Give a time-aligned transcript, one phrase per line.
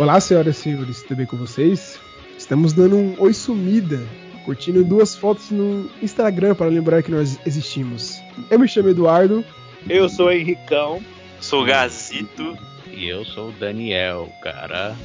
[0.00, 2.00] Olá, senhoras e senhores, tudo bem com vocês?
[2.38, 4.02] Estamos dando um oi sumida,
[4.46, 8.18] curtindo duas fotos no Instagram para lembrar que nós existimos.
[8.48, 9.44] Eu me chamo Eduardo.
[9.86, 11.02] Eu sou o Henricão.
[11.38, 12.56] Sou o Gazito.
[12.90, 14.96] E eu sou o Daniel, cara.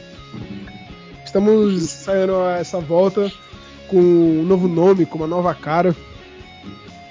[1.25, 3.29] Estamos saindo a essa volta
[3.89, 5.93] com um novo nome, com uma nova cara.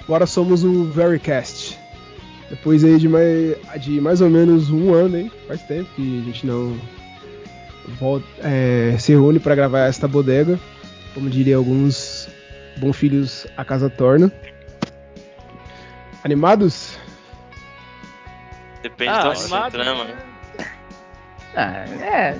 [0.01, 1.77] Agora somos o Verycast.
[2.49, 5.31] Depois aí de mais, de mais ou menos um ano, hein?
[5.47, 6.75] Faz tempo que a gente não
[7.99, 10.59] volta, é, se reúne para gravar esta bodega.
[11.13, 12.27] Como diria alguns
[12.77, 14.31] bons filhos, a casa torna.
[16.23, 16.97] Animados?
[18.81, 20.03] Depende Ah, da animado, trama.
[20.03, 20.15] né?
[21.55, 22.37] Ah, é.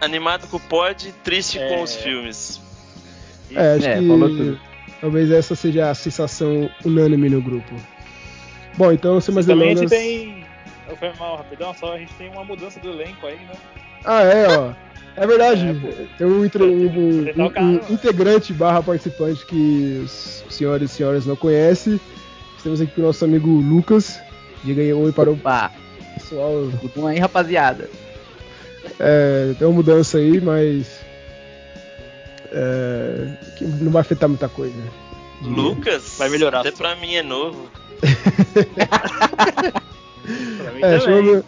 [0.00, 1.68] Animado com o pod, triste É.
[1.68, 2.60] com os filmes.
[3.54, 4.58] É, acho É, que
[5.00, 7.74] talvez essa seja a sensação unânime no grupo.
[8.76, 9.98] Bom, então, sem mais Também a gente delongas...
[9.98, 10.44] tem.
[10.88, 13.54] Eu fui mal rapidão, só a gente tem uma mudança do elenco aí, né?
[14.04, 14.72] Ah, é, ó.
[15.16, 15.64] É verdade.
[16.18, 21.24] É, um, um- um- tá o um- integrante barra participante que os senhores e senhoras
[21.24, 22.00] não conhecem.
[22.56, 24.18] Estamos aqui com o nosso amigo Lucas.
[24.64, 25.70] Diga aí oi para o Opa,
[26.14, 26.68] pessoal.
[26.80, 27.88] tudo bom aí, rapaziada?
[28.98, 31.00] É, tem uma mudança aí, mas.
[32.52, 34.74] é, que não vai afetar muita coisa.
[35.42, 35.56] diria.
[35.62, 36.16] Lucas?
[36.18, 36.60] Vai melhorar.
[36.60, 37.68] Até pra mim é novo.
[39.64, 41.00] Pra mim É, também.
[41.00, 41.44] chama-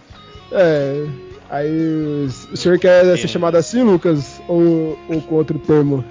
[0.53, 1.07] é,
[1.51, 4.41] aí o senhor quer ser chamado assim, Lucas?
[4.49, 6.05] Ou, ou com outro termo?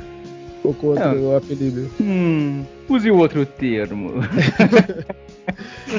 [0.63, 1.89] Ou com outro apelido?
[2.01, 4.13] Hum, use o outro termo.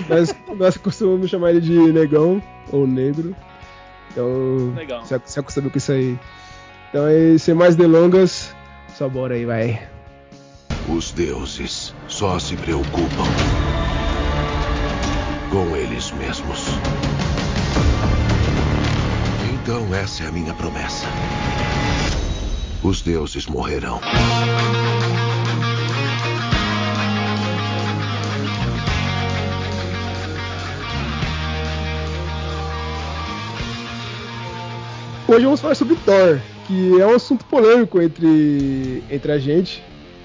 [0.08, 2.42] Nós, nós costumamos chamar ele de negão
[2.72, 3.34] ou negro.
[4.10, 5.04] Então, Legal.
[5.04, 6.18] se, acostuma com isso aí.
[6.88, 8.54] Então, aí, sem mais delongas,
[8.94, 9.80] só bora aí, vai.
[10.88, 13.24] Os deuses só se preocupam
[15.50, 16.66] com eles mesmos.
[19.68, 21.08] Então, essa é a minha promessa.
[22.84, 24.00] Os deuses morrerão.
[35.26, 39.82] Hoje vamos falar sobre Thor, que é um assunto polêmico entre, entre a gente.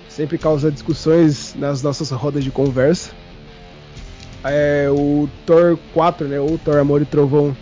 [0.08, 3.10] Sempre causa discussões nas nossas rodas de conversa.
[4.44, 6.40] É o Thor 4, né?
[6.40, 7.58] Ou Thor Amor e Trovão,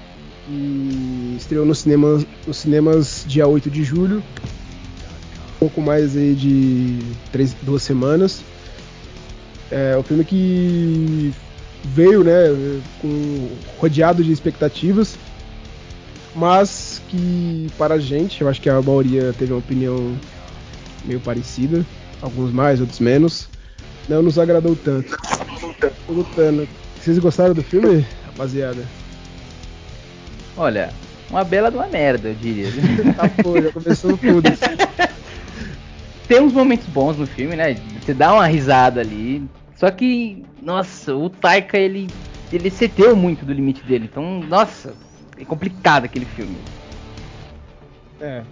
[0.50, 4.24] que estreou nos cinemas, nos cinemas dia 8 de julho.
[5.60, 7.00] pouco mais aí de
[7.32, 8.42] três, duas semanas.
[9.70, 11.32] É um filme que
[11.84, 12.48] veio, né,
[13.00, 15.16] com, rodeado de expectativas,
[16.36, 20.16] mas que para a gente, eu acho que a maioria teve uma opinião
[21.06, 21.86] meio parecida,
[22.22, 23.48] alguns mais, outros menos,
[24.08, 25.16] não nos agradou tanto.
[26.10, 26.68] Lutando.
[27.00, 28.99] Vocês gostaram do filme, rapaziada?
[30.60, 30.90] Olha,
[31.30, 32.68] uma bela de uma merda, eu diria.
[33.16, 34.44] Tá, pô, já começou tudo.
[36.28, 37.78] Tem uns momentos bons no filme, né?
[38.02, 39.42] Você dá uma risada ali.
[39.78, 42.10] Só que, nossa, o Taika, ele,
[42.52, 44.10] ele excedeu muito do limite dele.
[44.12, 44.94] Então, nossa,
[45.40, 46.58] é complicado aquele filme.
[48.20, 48.44] É.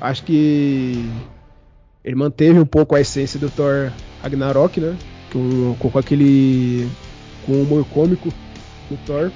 [0.00, 1.08] Acho que
[2.04, 4.96] ele manteve um pouco a essência do Thor Ragnarok, né?
[5.32, 6.88] Com, com aquele.
[7.46, 8.30] com o humor cômico
[8.90, 9.30] do Thor.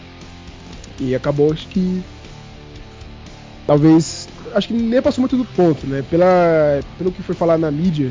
[1.01, 2.03] E acabou, acho que.
[3.67, 4.29] Talvez.
[4.55, 6.05] Acho que nem passou muito do ponto, né?
[6.09, 8.11] Pela, pelo que foi falado na mídia,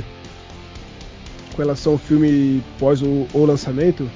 [1.53, 4.09] com relação ao filme pós o, o lançamento,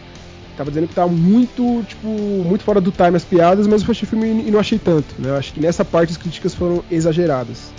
[0.57, 4.05] tava dizendo que tava muito, tipo, muito fora do time as piadas, mas eu achei
[4.05, 5.29] o filme e não achei tanto, né?
[5.29, 7.71] Eu acho que nessa parte as críticas foram exageradas.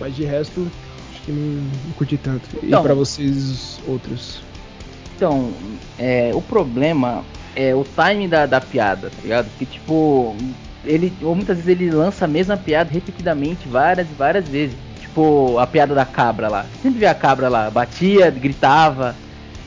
[0.00, 0.66] Mas de resto,
[1.12, 2.48] acho que não, não curti tanto.
[2.62, 2.82] E Então.
[2.82, 4.42] pra vocês, os outros?
[5.14, 5.52] Então,
[5.98, 7.22] é, o problema
[7.54, 9.50] é o time da, da piada, tá ligado?
[9.52, 10.36] Que tipo,
[10.82, 14.78] ele ou muitas vezes ele lança a mesma piada repetidamente várias e várias vezes.
[14.98, 16.72] Tipo, a piada da cabra lá.
[16.80, 19.20] Sempre vê a cabra lá, batia, gritava.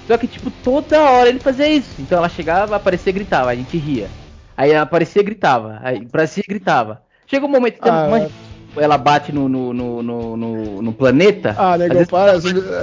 [0.05, 2.02] Só que tipo, toda hora ele fazia isso.
[2.02, 4.13] Então ela chegava, aparecia, gritava, a gente ria.
[4.55, 7.02] Aí ela aparecia, gritava, aí aparecia, gritava.
[7.25, 8.29] Chega um momento que Ah, manja,
[8.78, 11.55] ela bate no, no, no, no, no- planeta.
[11.58, 12.34] Ah, vezes para.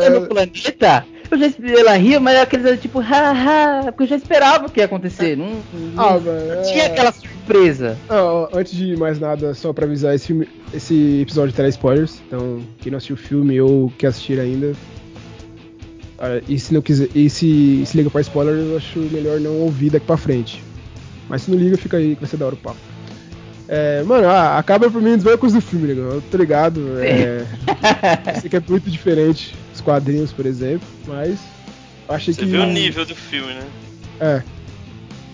[0.04, 4.16] é no planeta, eu já, ela ria, mas é aqueles tipo, haha, porque eu já
[4.16, 5.36] esperava o que ia acontecer.
[5.36, 5.62] Não, não-
[5.96, 7.96] Ah, não mano, tinha é- aquela surpresa.
[8.08, 12.20] Ah, antes de mais nada, só pra avisar, esse, filme, esse episódio terá spoilers.
[12.26, 14.72] Então, quem não assistiu o filme ou quer assistir ainda.
[16.18, 17.08] ah, e se não quiser.
[17.14, 20.62] E se, se liga pra spoiler, eu acho melhor não ouvir daqui pra frente.
[21.28, 22.76] Mas se não liga, fica aí que vai ser da hora o papo.
[23.68, 26.06] É, mano, ah, acaba pra mim dos coisas do filme, legal.
[26.14, 26.98] Eu tô ligado.
[27.00, 27.46] É,
[28.34, 30.86] eu sei que é muito diferente dos quadrinhos, por exemplo.
[31.06, 31.38] Mas.
[32.08, 32.46] Achei Você que.
[32.46, 33.62] viu o nível do filme, né?
[34.20, 34.42] É.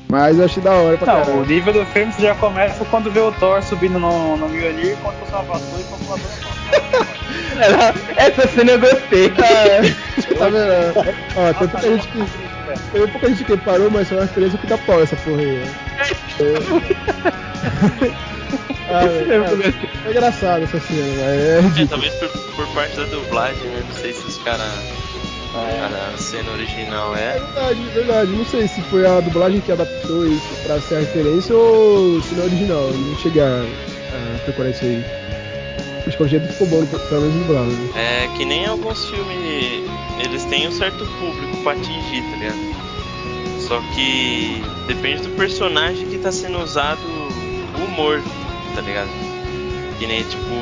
[0.08, 1.46] Mas eu achei da hora pra Não, o caralho.
[1.46, 5.32] nível do filme você já começa quando vê o Thor subindo no, no Mjolnir você
[5.34, 6.46] uma vassoura e uma vassoura.
[7.58, 9.32] Era- Essa cena eu gostei.
[9.43, 9.81] É,
[10.38, 11.16] tá vendo?
[11.37, 12.25] Ó, tem pouca gente que.
[12.93, 15.62] Tem pouca gente que parou, mas foi uma referência que dá pau essa porra aí.
[15.62, 15.66] ó.
[18.88, 19.91] Ah, é, gostei.
[20.05, 23.83] é engraçado essa cena, mas é É, talvez por, por parte da dublagem, né?
[23.87, 24.67] Não sei se os caras.
[25.55, 27.33] A cena original É é.
[27.38, 28.31] verdade, é verdade.
[28.33, 32.35] Não sei se foi a dublagem que adaptou isso pra ser a referência ou se
[32.35, 32.83] não é original.
[32.88, 35.03] Eu não cheguei a, a procurar isso aí.
[36.06, 37.71] Acho que o jeito ficou bom, pelo menos dublado.
[37.71, 38.25] Né?
[38.25, 39.89] É que nem alguns filmes.
[40.23, 42.77] Eles têm um certo público pra atingir, tá ligado?
[43.67, 48.23] Só que depende do personagem que tá sendo usado o humor,
[48.76, 49.08] tá ligado?
[49.99, 50.55] Que nem tipo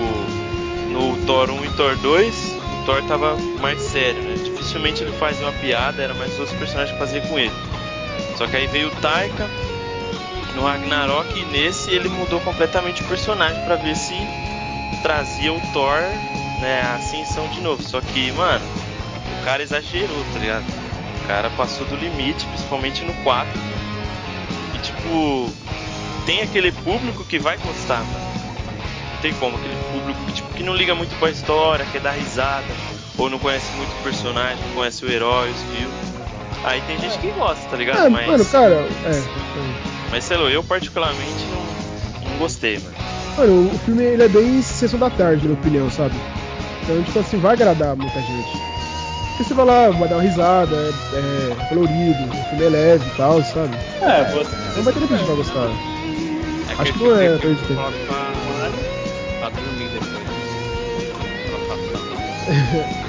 [0.91, 4.37] no Thor 1 e Thor 2, o Thor tava mais sério, né?
[4.43, 7.53] Dificilmente ele fazia uma piada, era mais os personagens que faziam com ele.
[8.39, 9.49] Só que aí veio o Taika
[10.55, 14.15] no Ragnarok e nesse ele mudou completamente o personagem pra ver se
[15.03, 16.01] trazia o Thor,
[16.61, 17.83] né, a ascensão de novo.
[17.83, 18.65] Só que, mano,
[19.41, 20.65] o cara exagerou, tá ligado?
[21.25, 23.49] O cara passou do limite, principalmente no 4.
[24.75, 25.51] E tipo,
[26.27, 28.35] tem aquele público que vai gostar, mano.
[29.15, 32.13] Não tem como, aquele público que, tipo, que não liga muito pra história, quer dar
[32.13, 32.67] risada,
[33.17, 36.15] ou não conhece muito o personagem, não conhece o herói, os filmes.
[36.65, 38.07] Aí tem gente que gosta, tá ligado?
[38.07, 38.75] Ah, mas, mano, cara,
[39.05, 39.23] é.
[40.11, 42.95] mas sei lá, eu particularmente não, não gostei, mano.
[43.37, 46.15] Mano, o filme ele é bem sessão da tarde, na minha opinião, sabe?
[46.83, 48.51] Então, tipo assim, vai agradar muita gente.
[49.31, 53.05] Porque você vai lá, vai dar uma risada, é, é colorido, o filme é leve
[53.07, 53.75] e tal, sabe?
[54.01, 54.57] É, você.
[54.77, 55.94] Não vai ter muita gente que vai gostar.
[56.69, 58.73] É Acho que não é que coloca pra,
[59.39, 60.25] pra dormir depois.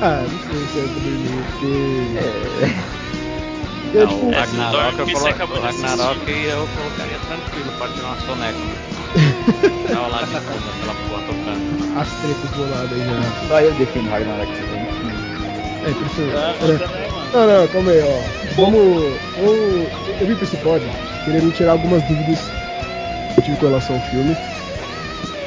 [0.00, 2.18] Ah, não sei se é pra dormir, porque.
[2.18, 2.84] É.
[3.96, 8.20] É, Não, tipo, o é, Ragnarok, eu colo- Ragnarok eu colocaria tranquilo pra tirar uma
[8.20, 8.58] soneca.
[9.88, 11.98] Tava lá de fundo, aquela porra tocando.
[12.00, 13.48] as tretas boladas aí já.
[13.48, 14.50] Só eu defino Ragnarok.
[14.50, 15.90] É.
[16.36, 17.28] Ah, Olha- eu também, mano.
[17.32, 18.20] Não, não, calma aí, ó.
[18.56, 18.82] Vamos.
[19.38, 19.88] Eu,
[20.20, 20.82] eu vim pra esse pod
[21.24, 22.38] querendo tirar algumas dúvidas
[23.44, 24.36] tive com relação ao filme.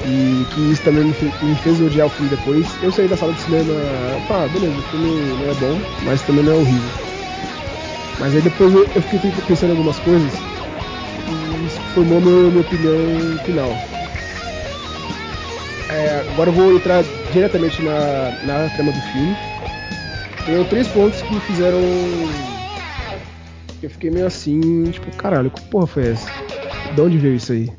[0.06, 2.78] E que isso também me, me fez odiar o filme depois.
[2.82, 3.74] Eu saí da sala de cinema,
[4.28, 5.08] tá, beleza, o filme
[5.38, 6.92] não é bom, mas também não é horrível.
[8.20, 10.34] Mas aí depois eu, eu fiquei pensando em algumas coisas
[11.28, 13.72] e isso formou meu, minha opinião final.
[15.90, 19.36] É, agora eu vou entrar diretamente na, na trama do filme.
[20.46, 21.80] Tem três pontos que me fizeram.
[23.82, 26.28] eu fiquei meio assim, tipo, caralho, que porra foi essa?
[26.96, 27.77] De onde veio isso aí?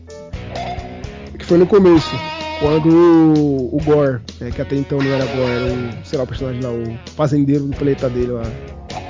[1.49, 2.15] Foi no começo,
[2.61, 6.25] quando o, o Gore, né, que até então não era Gore, era o, sei lá,
[6.25, 8.43] o personagem lá, o fazendeiro do planeta dele lá,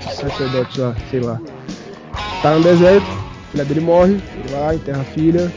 [0.07, 1.41] o sacerdote lá, sei lá.
[2.41, 5.53] Tá no deserto, a filha dele morre, ele vai lá, enterra a filha,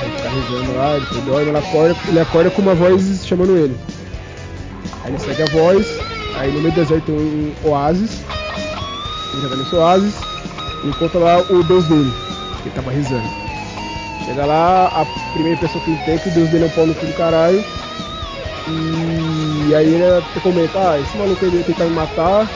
[0.00, 3.76] aí fica rezando lá, ele dorme, ele acorda, ele acorda com uma voz chamando ele.
[5.04, 5.86] Aí ele segue a voz,
[6.34, 8.20] aí no meio do deserto tem um oásis,
[9.32, 10.14] ele já tá nesse oásis,
[10.82, 12.12] e encontra lá o deus dele,
[12.62, 13.45] que ele tava rezando.
[14.24, 16.94] Chega lá, a primeira impressão que ele tem que deus dele é um pau no
[16.94, 17.64] cu do caralho.
[18.68, 22.48] E aí ele até comenta, ah, esse maluco aí veio tentar me matar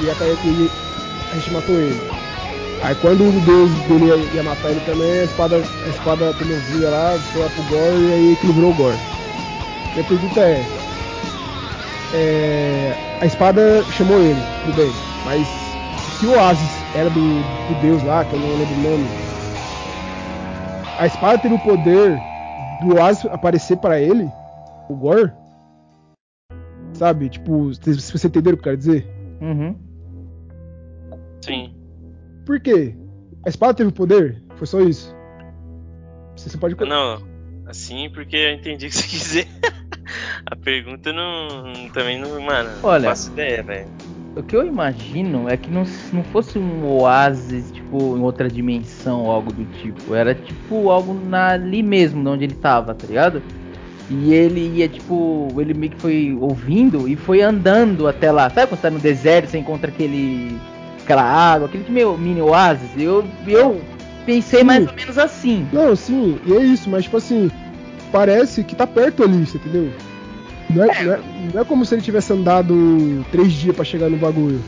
[0.00, 0.70] e até que
[1.30, 2.00] a gente matou ele.
[2.82, 6.90] Aí quando o deus dele ia, ia matar ele também, a espada, a espada promovida
[6.90, 8.98] lá, foi lá pro Gore e aí equilibrou o Gore.
[9.94, 10.64] Minha pergunta é,
[12.14, 14.92] é, a espada chamou ele, tudo bem,
[15.24, 15.46] mas
[16.18, 19.21] se o Oasis era do, do deus lá, que eu não lembro o nome,
[21.02, 22.16] a espada teve o poder
[22.80, 24.30] do Oasis aparecer pra ele,
[24.88, 25.32] o Gore?
[26.92, 27.28] Sabe?
[27.28, 29.08] Tipo, se se você entender o que eu quero dizer?
[29.40, 29.76] Uhum.
[31.40, 31.74] Sim.
[32.46, 32.94] Por quê?
[33.44, 34.40] A espada teve o poder?
[34.54, 35.12] Foi só isso?
[36.36, 36.76] Você, você pode.
[36.76, 37.20] Não,
[37.66, 39.48] assim porque eu entendi o que você quis dizer.
[40.46, 41.90] A pergunta não.
[41.92, 42.40] Também não.
[42.40, 43.02] Mano, Olha.
[43.02, 43.88] não faço ideia, velho.
[44.34, 49.24] O que eu imagino é que não, não fosse um oásis, tipo, em outra dimensão
[49.24, 50.14] ou algo do tipo.
[50.14, 53.42] Era tipo algo na, ali mesmo, onde ele tava, tá ligado?
[54.10, 58.48] E ele ia, tipo, ele meio que foi ouvindo e foi andando até lá.
[58.48, 60.58] Sabe quando você tá no deserto, você encontra aquele.
[61.02, 62.88] aquela água, aquele meio mini oásis?
[62.96, 63.82] Eu, eu
[64.24, 65.66] pensei mais ou menos assim.
[65.72, 67.50] Não, sim, e é isso, mas tipo assim,
[68.10, 69.90] parece que tá perto ali, você entendeu?
[70.74, 71.20] Não é, não é,
[71.54, 74.60] não é como se ele tivesse andado três dias pra chegar no bagulho.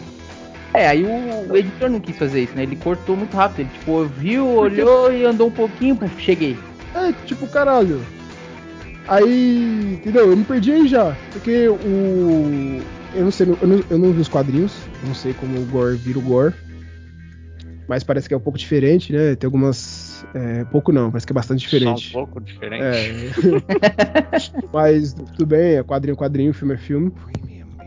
[0.74, 2.64] É, aí o, o editor não quis fazer isso, né?
[2.64, 3.60] Ele cortou muito rápido.
[3.60, 6.58] Ele, tipo, viu, olhou e andou um pouquinho, puf, cheguei.
[6.94, 8.00] É, tipo, caralho.
[9.06, 10.30] Aí, entendeu?
[10.30, 11.16] Eu me perdi aí já.
[11.32, 12.82] Porque o.
[13.14, 14.72] Eu não sei, eu não, eu não vi os quadrinhos.
[15.06, 16.54] Não sei como o Gore vira o Gore.
[17.88, 19.34] Mas parece que é um pouco diferente, né?
[19.34, 20.24] Tem algumas.
[20.34, 22.10] É, pouco não, parece que é bastante diferente.
[22.10, 22.82] Só um pouco diferente.
[22.82, 23.30] É.
[24.72, 27.12] mas tudo bem, é quadrinho, quadrinho, filme é filme.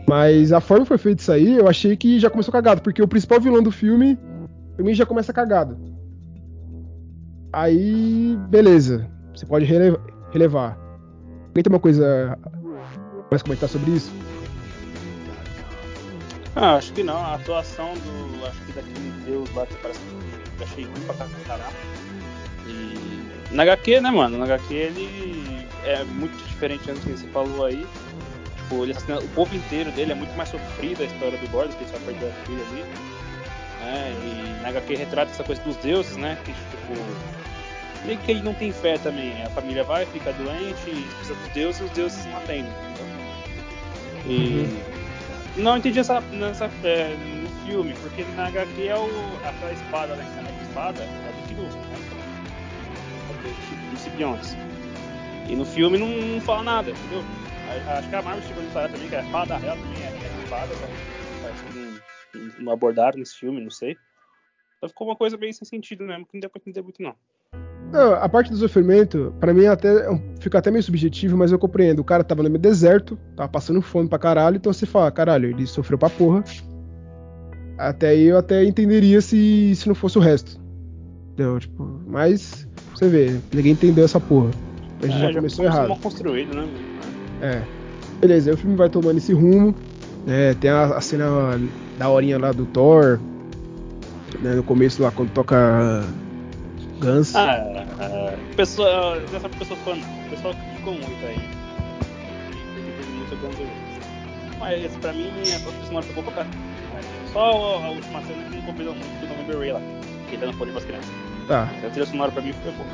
[0.08, 3.02] Mas a forma que foi feita isso aí, eu achei que já começou cagado, porque
[3.02, 4.18] o principal vilão do filme,
[4.74, 5.78] pra mim, já começa cagado.
[7.52, 9.06] Aí, beleza.
[9.34, 9.98] Você pode rele-
[10.30, 10.78] relevar.
[11.48, 12.38] Alguém tem uma coisa
[13.30, 14.14] mais comentar sobre isso?
[16.60, 17.16] Ah, acho que não.
[17.16, 18.46] A atuação do.
[18.46, 20.00] Acho que daquele deus lá que parece
[20.58, 21.14] que achei ruim pra
[21.46, 21.72] caramba.
[22.66, 23.54] E.
[23.54, 24.36] Na HQ, né, mano?
[24.38, 27.86] Na HQ ele é muito diferente do que você falou aí.
[28.56, 31.72] Tipo, ele, assassina- o povo inteiro dele é muito mais sofrido a história do Gordon,
[31.74, 32.82] que ele só perdeu a filha ali.
[33.80, 34.12] Né?
[34.58, 36.36] E na HQ retrata essa coisa dos deuses, né?
[36.44, 36.94] Que tipo.
[38.04, 39.42] Meio que ele não tem fé também.
[39.44, 43.06] A família vai, fica doente, precisa dos deuses e os deuses não atendem, entendeu?
[44.26, 44.97] E.
[45.58, 50.24] Não entendi essa, nessa, é, no filme, porque na HQ é o, aquela espada, né?
[50.36, 51.70] É a espada é do Kinu, né?
[53.28, 54.56] É do- dos simbiontes.
[55.50, 57.22] E no filme não, não fala nada, entendeu?
[57.88, 60.42] Acho que a Marvel chegou a falar também que a espada real também é é
[60.44, 62.00] espada, que parece que não,
[62.64, 63.98] não abordaram nesse filme, não sei.
[64.76, 67.14] Então ficou uma coisa bem sem sentido mesmo, que não deu pra entender muito não.
[67.92, 71.58] Não, a parte do sofrimento, pra mim até é fica até meio subjetivo, mas eu
[71.58, 72.00] compreendo.
[72.00, 75.48] O cara tava no meio deserto, tava passando fome pra caralho, então você fala, caralho,
[75.48, 76.44] ele sofreu pra porra.
[77.78, 80.60] Até aí eu até entenderia se, se não fosse o resto.
[81.32, 81.58] Entendeu?
[81.60, 84.50] Tipo, mas você vê, ninguém entendeu essa porra.
[85.02, 85.88] A gente É, já começou começou errado.
[85.88, 86.68] mal construído, né?
[87.40, 87.62] É.
[88.20, 89.74] Beleza, aí o filme vai tomando esse rumo.
[90.26, 91.26] né, tem a, a cena
[91.98, 93.18] da horinha lá do Thor.
[94.42, 96.04] né, no começo lá, quando toca
[96.98, 97.34] Guns.
[97.34, 99.96] Ah, ah, pessoa, é só pessoa fã,
[100.30, 101.38] pessoal criticou muito aí.
[103.16, 103.98] Muito Guns N' Roses.
[104.58, 106.58] Mas pra mim, a trilha sonora ficou pra caralho.
[107.32, 107.40] Só
[107.84, 109.80] a última cena que não combinou muito do November Ray lá.
[110.28, 111.10] Que dando poder pras crianças.
[111.46, 111.70] Tá.
[111.84, 112.88] A trilha sonora pra mim foi boa.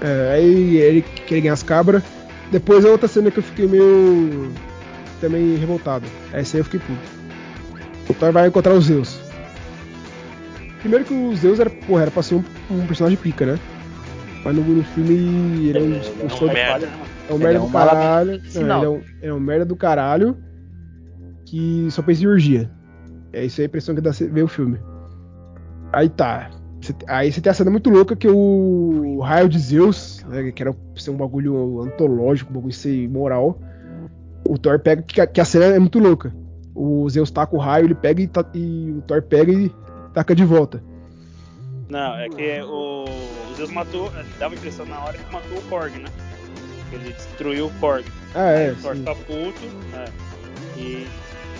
[0.00, 2.02] É, aí ele quer ganhar as cabras.
[2.50, 4.52] Depois a outra cena que eu fiquei meio.
[5.20, 6.06] também revoltado.
[6.32, 7.00] Essa aí eu fiquei puto.
[8.08, 9.18] O Thor vai encontrar os Zeus.
[10.82, 13.58] Primeiro que o Zeus era, porra, era pra ser um, um personagem pica, né?
[14.44, 15.14] Mas no, no filme
[15.68, 16.86] ele é um, É, um é mano?
[17.28, 18.26] é um merda é do um caralho.
[18.32, 18.82] Não, medicinal.
[18.82, 20.36] ele é um, é um merda do caralho
[21.46, 22.70] que só fez cirurgia.
[23.32, 24.78] É isso aí a impressão que dá você ver o filme.
[25.92, 26.50] Aí tá.
[26.80, 30.62] Você- aí você tem a cena muito louca que o raio de Zeus, né, que
[30.62, 33.60] era ser um bagulho antológico, um bagulho ser moral.
[34.48, 36.34] O Thor pega, que, a- que a cena é muito louca.
[36.74, 39.70] O Zeus taca o raio, ele pega e, ta- e o Thor pega e
[40.12, 40.82] taca de volta.
[41.88, 45.62] Não, é que o, o Zeus matou, dava a impressão na hora que matou o
[45.62, 46.08] Korg, né?
[46.92, 48.04] Ele destruiu o Korg.
[48.34, 48.70] Ah, é.
[48.72, 48.94] O sim.
[48.96, 49.60] fica puto
[49.94, 50.04] é,
[50.76, 51.06] e,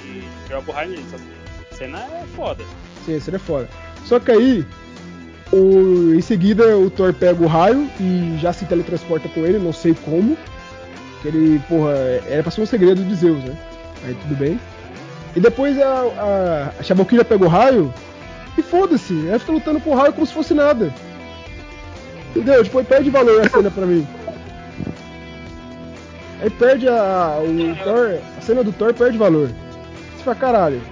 [0.05, 1.05] e joga o raio nele.
[1.13, 2.65] Essa cena é foda.
[3.05, 3.69] Sim, esse é foda.
[4.05, 4.67] Só que aí,
[5.53, 9.73] o- em seguida, o Thor pega o raio e já se teletransporta com ele, não
[9.73, 10.37] sei como.
[11.21, 11.93] Que ele, porra,
[12.29, 13.57] era pra ser um segredo de Zeus, né?
[14.05, 14.59] Aí tudo bem.
[15.37, 17.93] E depois a, a, a Shaboquilha pega o raio
[18.59, 20.93] e foda-se, ela fica lutando com o raio como se fosse nada.
[22.31, 22.63] Entendeu?
[22.65, 24.07] Tipo, aí perde valor a cena pra mim.
[26.41, 27.39] Aí perde a.
[27.41, 28.19] O Thor.
[28.37, 29.49] A cena do Thor perde valor.
[30.17, 30.83] Você fala, caralho.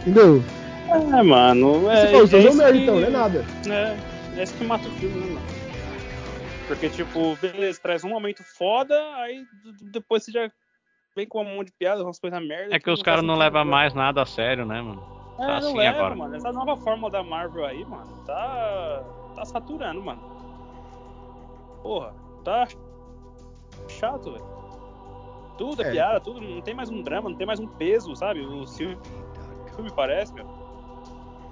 [0.00, 0.42] Entendeu?
[0.90, 1.90] É, mano.
[1.90, 3.44] É, Você falou, Zeus é um isso merda que- então, não é nada.
[3.68, 3.96] É,
[4.38, 5.46] é isso que mata o filme, né, mano?
[6.66, 9.44] Porque, tipo, beleza, traz um momento foda, aí
[9.82, 10.50] depois você já
[11.14, 12.74] vem com um monte de piada, umas coisas merda.
[12.74, 15.13] É que os caras não levam mais nada a sério, né, mano?
[15.34, 16.14] É, Tá não assim leva, agora.
[16.16, 16.36] mano.
[16.36, 19.02] Essa nova fórmula da Marvel aí, mano, tá.
[19.34, 20.20] tá saturando, mano.
[21.82, 22.14] Porra,
[22.44, 22.66] tá
[23.88, 24.44] chato, velho.
[25.58, 25.90] Tudo é, É.
[25.92, 26.40] piada, tudo.
[26.40, 28.40] Não tem mais um drama, não tem mais um peso, sabe?
[28.44, 30.46] O filme, o filme parece, meu.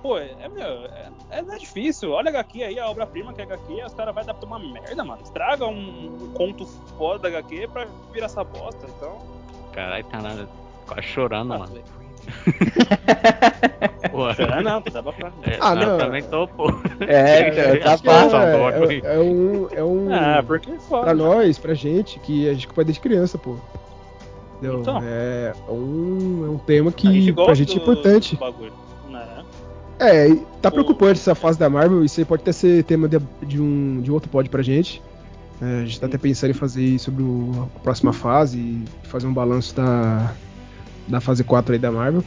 [0.03, 2.11] Pô, é, é, meu, é, é, não é difícil.
[2.11, 4.59] Olha a HQ aí, a obra-prima que é a HQ, os caras vão adaptar uma
[4.59, 5.23] merda, mano.
[5.23, 9.19] Estraga um, um conto foda da HQ pra virar essa bosta, então.
[9.73, 10.49] Caralho, tá nada.
[10.87, 11.73] Quase chorando, Ah, mano.
[11.73, 11.85] velho.
[14.11, 14.35] Porra.
[14.35, 16.71] Será não, dá pra É, Ah, não, eu também tô, pô.
[17.01, 17.49] É,
[17.81, 18.37] então, tá que fácil.
[18.39, 19.69] é, é, é um.
[19.73, 21.05] É um Ah, porque é foda.
[21.05, 23.57] pra nós, pra gente, que a gente acompanha desde criança, pô.
[24.59, 24.81] Entendeu?
[24.81, 25.01] Então.
[25.05, 28.39] É, um, é um tema A gente que pra gente é importante.
[29.11, 29.45] né?
[29.99, 33.09] É, e tá O- preocupante essa fase da Marvel, isso aí pode até ser tema
[33.09, 35.01] de, de um, de outro pod pra gente.
[35.61, 39.27] É, a gente tá até pensando em fazer sobre o- a próxima fase e fazer
[39.29, 40.33] um balanço da,
[41.09, 42.25] da fase 4 aí da Marvel.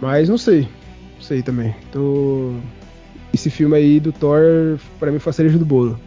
[0.00, 0.68] Mas não sei.
[1.14, 1.74] Não sei também.
[1.92, 2.54] Tô...
[3.32, 5.98] Esse filme aí do Thor, pra mim, foi a cereja do bolo.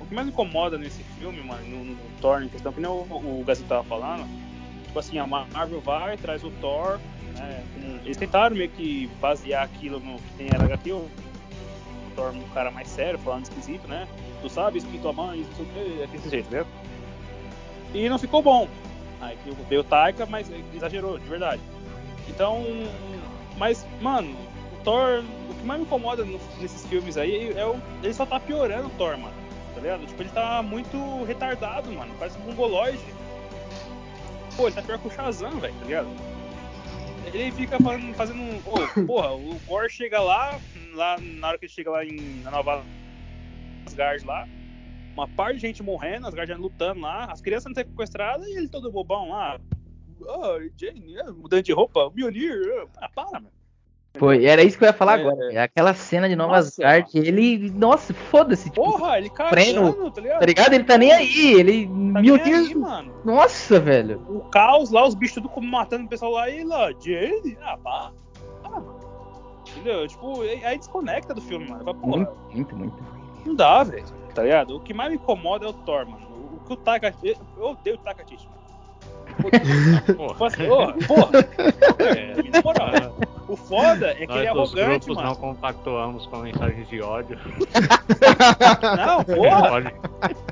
[0.00, 2.88] O que mais me incomoda nesse filme, mano, no, no Thor em questão, que nem
[2.88, 4.24] o, o Gazeta tava falando,
[4.84, 7.00] tipo assim, a Marvel vai, traz o Thor,
[7.36, 7.64] né?
[8.04, 11.08] Eles tentaram meio que basear aquilo no que tem na HQ, o
[12.14, 14.06] Thor um cara mais sério, falando esquisito, né?
[14.40, 15.66] Tu sabe isso que tua mãe, isso,
[16.02, 16.64] é desse jeito, né?
[17.92, 18.68] E não ficou bom.
[19.20, 19.36] Aí
[19.68, 21.62] que o Taika, mas exagerou, de verdade.
[22.28, 22.64] Então,
[23.56, 24.34] mas, mano,
[24.72, 26.24] o Thor, o que mais me incomoda
[26.58, 27.78] nesses filmes aí é o.
[28.02, 29.34] Ele só tá piorando o Thor, mano.
[29.74, 30.06] Tá ligado?
[30.06, 32.14] Tipo, ele tá muito retardado, mano.
[32.18, 33.04] Parece um mongoloide.
[34.56, 36.08] Pô, ele tá pior que o Shazam, velho, tá ligado?
[37.26, 38.14] Ele fica fazendo.
[38.14, 40.58] fazendo ô, porra, o Gore chega lá,
[40.94, 42.82] lá, na hora que ele chega lá em, na Nova
[43.86, 44.48] Asgard lá,
[45.14, 48.68] uma par de gente morrendo, as guardianas lutando lá, as crianças não sequestradas e ele
[48.68, 49.58] todo bobão lá.
[50.28, 53.60] Ah, Jane, é, mudando de roupa, Mjolnir, é, ah, para, mano.
[54.18, 55.52] Foi, era isso que eu ia falar É, agora.
[55.52, 57.70] É aquela cena de Nova Asgard, ele.
[57.70, 60.40] Nossa, foda-se, tipo, Porra, ele cagando, tá ligado?
[60.40, 60.72] tá ligado?
[60.72, 61.52] Ele tá nem aí.
[61.54, 61.86] Ele.
[61.86, 62.68] Tá meu nem Deus.
[62.68, 63.14] aí, mano.
[63.24, 64.20] Nossa, velho.
[64.28, 67.78] O caos lá, os bichos tudo como matando o pessoal lá e lá, Jane, ah,
[67.78, 68.12] para.
[68.62, 69.00] para, mano.
[69.70, 70.08] Entendeu?
[70.08, 71.84] Tipo, aí desconecta do filme, mano.
[71.84, 73.04] Porra, Muito, muito, muito.
[73.46, 74.19] não dá, velho.
[74.34, 74.76] Tá ligado?
[74.76, 76.26] O que mais me incomoda é o Thor, mano.
[76.54, 77.14] O, que o Taika.
[77.22, 78.60] Eu, odeio o Taika Waititi, mano.
[80.16, 80.32] Porra.
[80.32, 81.30] Tipo assim, ô, porra,
[82.16, 83.14] É, na moral,
[83.48, 85.28] o foda é que nós ele é dos arrogante, grupos mano.
[85.28, 87.38] não compactuamos com mensagens de ódio.
[88.96, 89.94] Não, porra, Pode,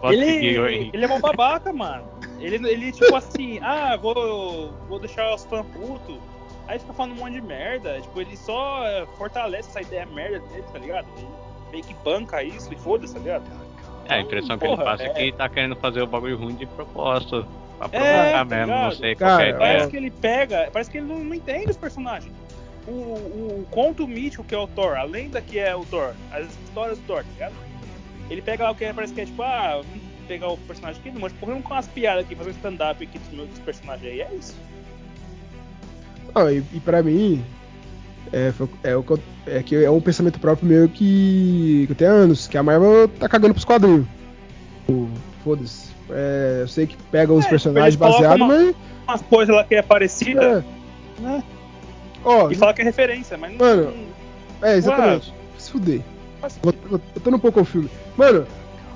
[0.01, 2.05] pode ele, seguir, ele é um babaca, mano.
[2.39, 6.17] Ele, ele tipo assim, ah, vou, vou deixar os fãs putos.
[6.67, 8.01] Aí fica falando um monte de merda.
[8.01, 8.83] Tipo, ele só
[9.17, 11.07] fortalece essa ideia merda dele, tá ligado?
[11.17, 11.29] Ele
[11.73, 13.45] meio que banca isso e foda-se, tá ligado?
[14.09, 16.37] É, a impressão que ele Porra, passa é que ele tá querendo fazer o bagulho
[16.37, 17.47] ruim de propósito.
[17.79, 19.53] Pra É, provocar tá mesmo, não sei Cara, qual é a é.
[19.53, 20.71] Parece que ele pega.
[20.73, 22.33] Parece que ele não, não entende os personagens.
[22.87, 26.15] O, o, o conto mítico que é o Thor, a lenda que é o Thor,
[26.33, 27.55] as histórias do Thor, tá ligado?
[28.31, 31.19] Ele pega lá o que parece que é tipo, ah, vamos pegar o personagem aqui,
[31.19, 34.35] mas correndo com umas piadas aqui, fazer um stand-up aqui dos meus personagens aí, é
[34.35, 34.57] isso.
[36.35, 37.45] Não, e, e pra mim,
[38.33, 39.05] é, foi- é, o
[39.47, 43.09] é que é um pensamento próprio meu que, que eu tenho anos, que a Marvel
[43.09, 44.07] tá cagando pros quadrinhos.
[45.45, 45.88] Foda-se.
[46.11, 48.75] É, eu sei que pega os É, personagens baseados, uma- mas.
[49.07, 50.64] Umas coisas lá que é parecida,
[51.19, 51.42] É, né?
[52.25, 53.59] ó, E fala que é referência, mas não.
[53.59, 53.92] Mano,
[54.62, 55.33] é, exatamente.
[55.59, 56.01] Se fuder.
[56.62, 57.90] Botando um pouco o filme.
[58.16, 58.47] Mano,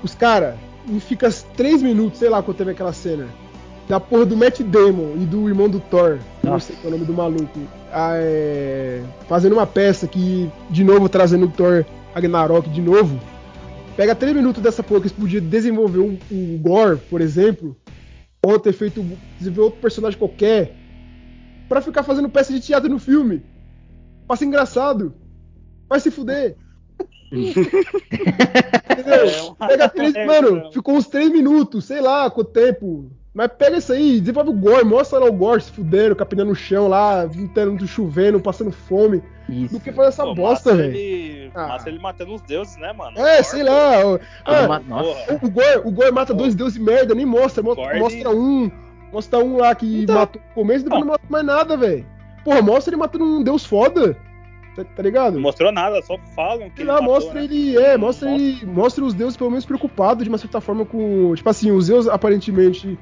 [0.03, 0.55] os caras
[1.01, 3.27] fica 3 minutos, sei lá quando teve aquela cena.
[3.87, 6.11] Da porra do Matt Damon e do irmão do Thor.
[6.11, 6.67] eu Não Nossa.
[6.67, 7.59] sei qual é o nome do maluco.
[7.95, 13.19] É, fazendo uma peça que, de novo, trazendo o Thor Ragnarok de novo.
[13.95, 17.77] Pega 3 minutos dessa porra que eles podiam desenvolver um, um Gore, por exemplo.
[18.45, 19.05] Ou ter feito.
[19.37, 20.75] desenvolver outro personagem qualquer.
[21.69, 23.43] Pra ficar fazendo peça de teatro no filme.
[24.27, 25.13] Pra ser engraçado.
[25.87, 26.55] Vai se fuder.
[27.31, 29.13] Entendeu?
[29.29, 30.13] É uma- Pega três.
[30.15, 33.11] é, mano, ficou uns três minutos, sei lá quanto tempo.
[33.33, 36.55] Mas pega isso aí, desenvolve o Gore, mostra lá o Gore se fudendo, capinando no
[36.55, 39.23] chão lá, ventando, chovendo, passando fome.
[39.49, 39.73] Isso.
[39.73, 40.95] Do que fazer essa Pô, bosta, velho.
[40.95, 41.67] ele, Ah.
[41.67, 43.17] massa ele matando os deuses, né, mano?
[43.17, 44.05] É, Thor, sei lá.
[44.05, 44.19] ó.
[44.45, 45.19] Ah, Nossa.
[45.25, 45.39] Porra.
[45.41, 47.63] o, Gore, o Gore mata dois deuses de merda, nem mostra.
[47.63, 48.71] mo- Gore, mostra um.
[49.11, 50.15] Mostra um lá que Então.
[50.15, 52.05] matou no começo e depois não mostra mais nada, velho.
[52.45, 54.15] Porra, mostra ele matando um deus foda.
[54.75, 55.33] Tá, tá ligado?
[55.35, 57.43] Não mostrou nada, só falam que Sei ele lá, matou, mostra né?
[57.43, 57.77] ele.
[57.77, 58.65] É, mostra ele.
[58.65, 61.33] Mostra os deuses pelo menos preocupados de uma certa forma com.
[61.35, 62.97] Tipo assim, os deuses aparentemente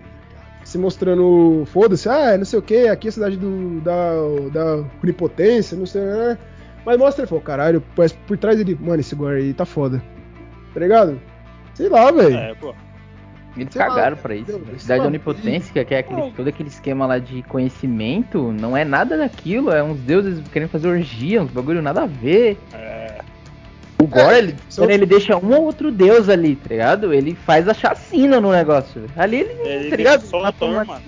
[0.71, 1.63] se mostrando.
[1.67, 4.11] Foda-se, ah, não sei o que, aqui é a cidade do, da,
[4.51, 6.37] da onipotência, não sei, né?
[6.85, 8.75] Mas mostra ele, falou, caralho, mas por trás ele.
[8.79, 10.01] Mano, esse Gore aí tá foda.
[10.73, 11.19] Tá ligado?
[11.73, 12.35] Sei lá, velho.
[12.35, 12.73] É, pô.
[13.57, 14.49] Eles Sei lá, cagaram pra isso.
[14.51, 14.75] entendeu?
[14.75, 19.17] A cidade onipotência, que é aquele, todo aquele esquema lá de conhecimento, não é nada
[19.17, 19.71] daquilo.
[19.71, 22.57] É uns deuses querendo fazer orgia, uns bagulho nada a ver.
[22.73, 23.00] É,
[24.01, 24.55] O Gore, ele,
[24.93, 27.13] ele deixa um ou outro deus ali, tá ligado?
[27.13, 29.05] Ele faz a chacina no negócio.
[29.15, 30.25] Ali ele, ele tá ligado?
[30.25, 31.01] só o Thor, mano.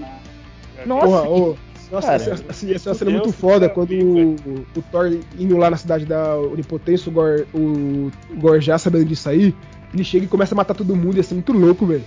[0.86, 1.58] Nossa, Porra, ô,
[1.92, 2.16] nossa, cara.
[2.16, 4.36] essa, essa, essa é uma cena Fudeu, muito foda quando o,
[4.76, 9.06] o Thor indo lá na cidade da Onipotência, o Gore, o, o Gore já sabendo
[9.06, 9.56] disso aí,
[9.94, 12.04] ele chega e começa a matar todo mundo, ia ser muito louco, velho.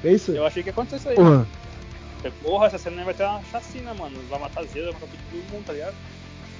[0.00, 0.32] Pensa?
[0.32, 1.16] Eu achei que ia acontecer isso aí.
[1.16, 1.46] Porra.
[2.42, 4.16] Porra, essa cena vai ter uma chacina, mano.
[4.30, 5.94] Vai matar Zero, vai matar todo mundo, tá ligado?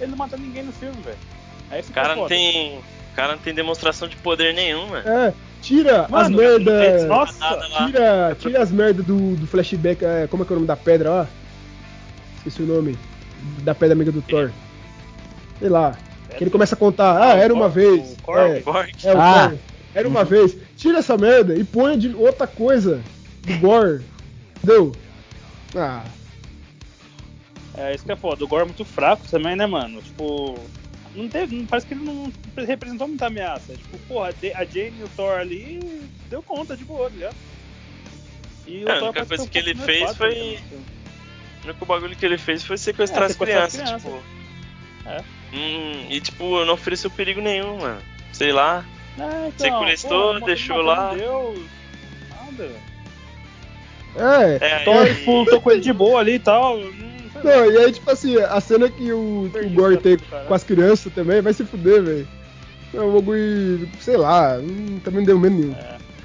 [0.01, 1.17] Ele não mata ninguém no filme, velho.
[1.71, 2.35] Aí O fica cara não foda.
[2.35, 2.81] tem.
[3.15, 5.09] O cara não tem demonstração de poder nenhum, mano.
[5.09, 7.07] É, tira as Mano, merda.
[7.07, 7.59] Nossa.
[7.87, 10.05] Tira, tira as merda do, do flashback.
[10.05, 11.29] é, como é que é o nome da pedra lá?
[12.39, 12.99] Esqueci o nome.
[13.63, 14.51] Da pedra amiga do Thor.
[15.61, 15.97] Sei lá.
[16.37, 17.23] Que ele começa a contar.
[17.23, 18.17] Ah, era uma vez.
[18.27, 18.59] É.
[18.59, 19.53] É, o Ah.
[19.95, 20.57] Era uma vez.
[20.77, 23.01] Tira essa merda e põe de outra coisa
[23.43, 24.03] do Gore.
[24.57, 24.91] Entendeu?
[25.77, 26.03] Ah,
[27.77, 28.45] É, isso que é foda.
[28.45, 30.03] O Gore é muito fraco também, né, mano?
[30.03, 30.59] Tipo,
[31.15, 32.33] não teve, não- parece que ele não
[32.67, 33.75] representou muita ameaça.
[33.75, 35.81] Tipo, porra, a Jane e o Thor ali
[36.29, 37.37] deu conta de boa, tá ligado?
[38.67, 40.35] E o É, a única coisa um que ele fez nerfado foi-
[40.73, 40.79] né?
[41.63, 44.21] O único bagulho que ele fez foi sequestrar É, as sequestrar as crianças, crianças.
[44.23, 45.09] tipo.
[45.09, 45.25] É.
[45.57, 48.01] Hum, e tipo, não ofereceu perigo nenhum, mano.
[48.33, 48.85] Sei lá.
[49.19, 51.15] É, Sequestrou, pô, deixou lá.
[51.15, 51.61] Deus.
[52.31, 52.71] Nada.
[54.17, 54.59] É.
[54.67, 56.79] É, Thor, aí- tipo, tô com ele de boa ali e tal.
[56.79, 56.91] Lá.
[57.45, 60.65] Não, e aí, tipo assim, a cena que o, que o Gore tem com as
[60.65, 62.29] crianças também vai se fuder, velho.
[62.93, 65.75] É um bagulho, sei lá, hum, também não deu medo nenhum.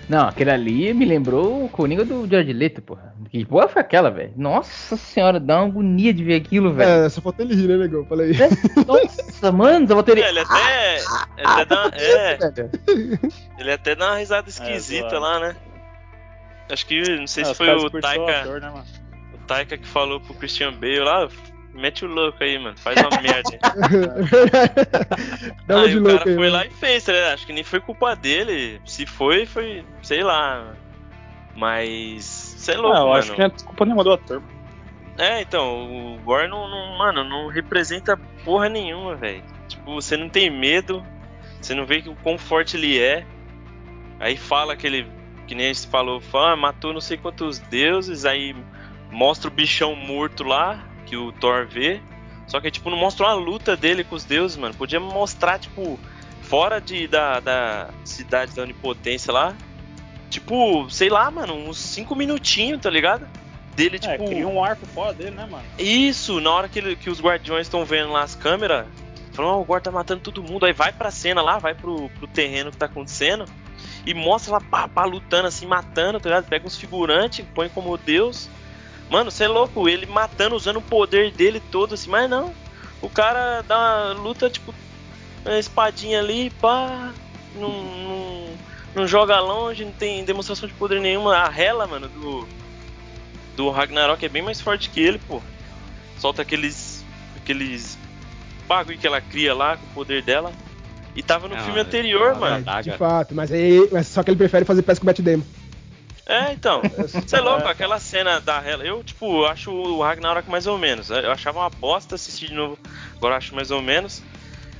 [0.08, 3.13] Não, aquele ali me lembrou o Coringa do George Leto, porra.
[3.29, 4.32] Que porra foi aquela, velho?
[4.36, 7.05] Nossa senhora, dá uma agonia de ver aquilo, velho.
[7.05, 8.03] É, só falta ele rir, né, negão?
[8.05, 8.32] Falei.
[8.88, 10.95] Nossa, mano, só vou ter É, ele até.
[10.95, 13.19] ele até dá, é, velho.
[13.60, 15.19] ele até dá uma risada esquisita zoado.
[15.21, 15.55] lá, né?
[16.71, 18.86] Acho que, não sei É, se foi o Taika, ator, né, mano?
[19.50, 21.28] O Taika que falou pro Christian Bale lá,
[21.74, 23.50] mete o louco aí, mano, faz uma merda.
[25.66, 26.36] Dá aí de o louco cara aí.
[26.36, 26.52] foi mano.
[26.52, 27.34] lá e fez, ligado?
[27.34, 28.80] Acho que nem foi culpa dele.
[28.86, 30.74] Se foi, foi, sei lá.
[31.56, 32.26] Mas.
[32.26, 33.20] Sei louco, Não, eu mano.
[33.20, 34.42] acho que não é desculpa nenhuma do ator.
[35.18, 39.44] É, então, o Gore não, não- mano, não representa porra nenhuma, velho.
[39.68, 41.04] Tipo, você não tem medo,
[41.62, 43.26] você não vê que o quão forte ele é.
[44.20, 45.08] Aí fala que ele,
[45.48, 48.56] que nem você falou, fala, ah, matou não sei quantos deuses, aí
[49.12, 52.02] mostra o bichão morto lá, que o Thor vê.
[52.48, 54.74] Só que, tipo, não mostra uma luta dele com os deuses, mano.
[54.74, 56.00] Podia mostrar, tipo,
[56.41, 59.56] fora de, da, da cidade da onipotência lá.
[60.30, 63.28] Tipo, sei lá, mano, uns 5 minutinhos, tá ligado?
[63.76, 64.26] Dele, É, tipo.
[64.26, 65.63] cria um arco fora dele, né, mano?
[65.78, 68.86] Isso, na hora que, ele- que os guardiões estão vendo lá as câmeras,
[69.32, 70.65] falam, "Ó, o Gore tá matando todo mundo.
[70.65, 73.45] Aí vai pra cena lá, vai pro, pro terreno que tá acontecendo
[74.06, 76.48] e mostra lá, pá, pá, lutando assim, matando, tá ligado?
[76.50, 78.50] Pega uns figurantes, põe como Deus.
[79.10, 82.54] Mano, você é louco, ele matando, usando o poder dele todo assim, mas não.
[83.02, 84.74] O cara dá uma luta, tipo,
[85.45, 87.12] uma espadinha ali, pá,
[87.56, 88.45] não, não,
[88.95, 91.36] não joga longe, não tem demonstração de poder nenhuma.
[91.38, 92.48] A Hela, mano, do,
[93.56, 95.41] do Ragnarok é bem mais forte que ele, pô.
[96.19, 97.04] Solta aqueles.
[97.38, 97.98] aqueles
[98.67, 100.52] bagulho que ela cria lá com o poder dela.
[101.15, 102.58] E tava no Não, filme é- anterior, é- mano.
[102.58, 102.98] De Daga.
[102.98, 103.89] fato, mas aí.
[103.91, 105.43] Mas só que ele prefere fazer pesca com o Matt Damon.
[106.30, 106.82] É, então.
[107.26, 108.84] Você é louco, aquela cena da Hela.
[108.86, 111.10] Eu, tipo, acho o Ragnarok mais ou menos.
[111.10, 112.78] Eu achava uma bosta assistir de novo.
[113.18, 114.22] Agora eu acho mais ou menos.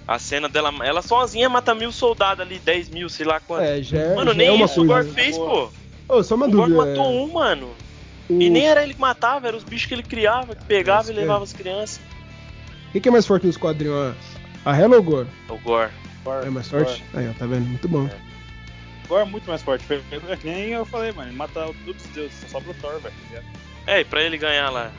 [0.08, 0.72] A cena dela.
[0.86, 3.64] Ela sozinha mata mil soldados ali, 10 mil, sei lá quanto.
[3.64, 4.86] É, já, é- Mano, já nem é uma isso o.
[4.86, 5.70] Gore fez, pô.
[6.08, 6.86] Ô, só uma O Gore dúvida.
[6.96, 7.74] matou um, mano.
[8.30, 8.34] o...
[8.42, 11.16] E nem era ele que matava, eram os bichos que ele criava, que pegava e
[11.16, 11.20] é.
[11.20, 12.00] levava as crianças.
[12.92, 14.16] Quem que é mais forte nos quadrinhos?
[14.64, 15.28] A a Hela ou o Gore?
[15.50, 15.92] O Gore.
[16.24, 17.04] Gore, É mais forte?
[17.14, 17.66] Aí, ó, tá vendo?
[17.68, 18.08] Muito bom.
[19.10, 19.84] Gore é muito mais forte.
[19.91, 21.30] É que nem eu falei, mano.
[21.30, 23.15] Ele mata todos os deuses, só sobra o Thor, velho.
[23.88, 24.91] É, e pra ele ganhar lá,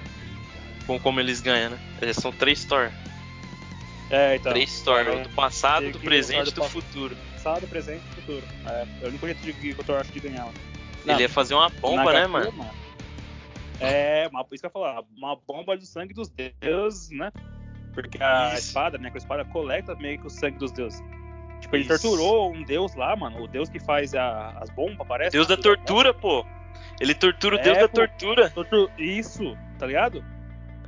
[0.85, 1.79] com como eles ganham, né?
[2.01, 2.91] É, São três Thor.
[4.11, 4.53] É, então.
[4.53, 7.17] três Thor, é, do passado, do que presente e do do futuro.
[7.35, 8.43] Passado, presente e futuro.
[8.67, 10.47] É, é o único jeito de que o Thor acha de ganhar.
[10.47, 10.53] lá.
[11.05, 12.71] Não, ele ia fazer uma bomba, né, HQ, mano?
[13.79, 17.31] É, uma, isso que eu ia falar, uma bomba do sangue dos deuses, né?
[17.95, 18.69] Porque a Isso.
[18.69, 19.09] espada, né?
[19.11, 21.01] Com a espada coleta meio que o sangue dos deuses.
[21.71, 22.03] Tipo, ele Isso.
[22.03, 23.43] torturou um deus lá, mano.
[23.43, 25.31] O deus que faz a- as bombas, parece.
[25.31, 26.45] Deus da tortura, pô.
[27.01, 27.95] Ele tortura o É, Deus da pô.
[27.97, 28.51] tortura.
[28.51, 30.25] Tortu- Isso, tá ligado?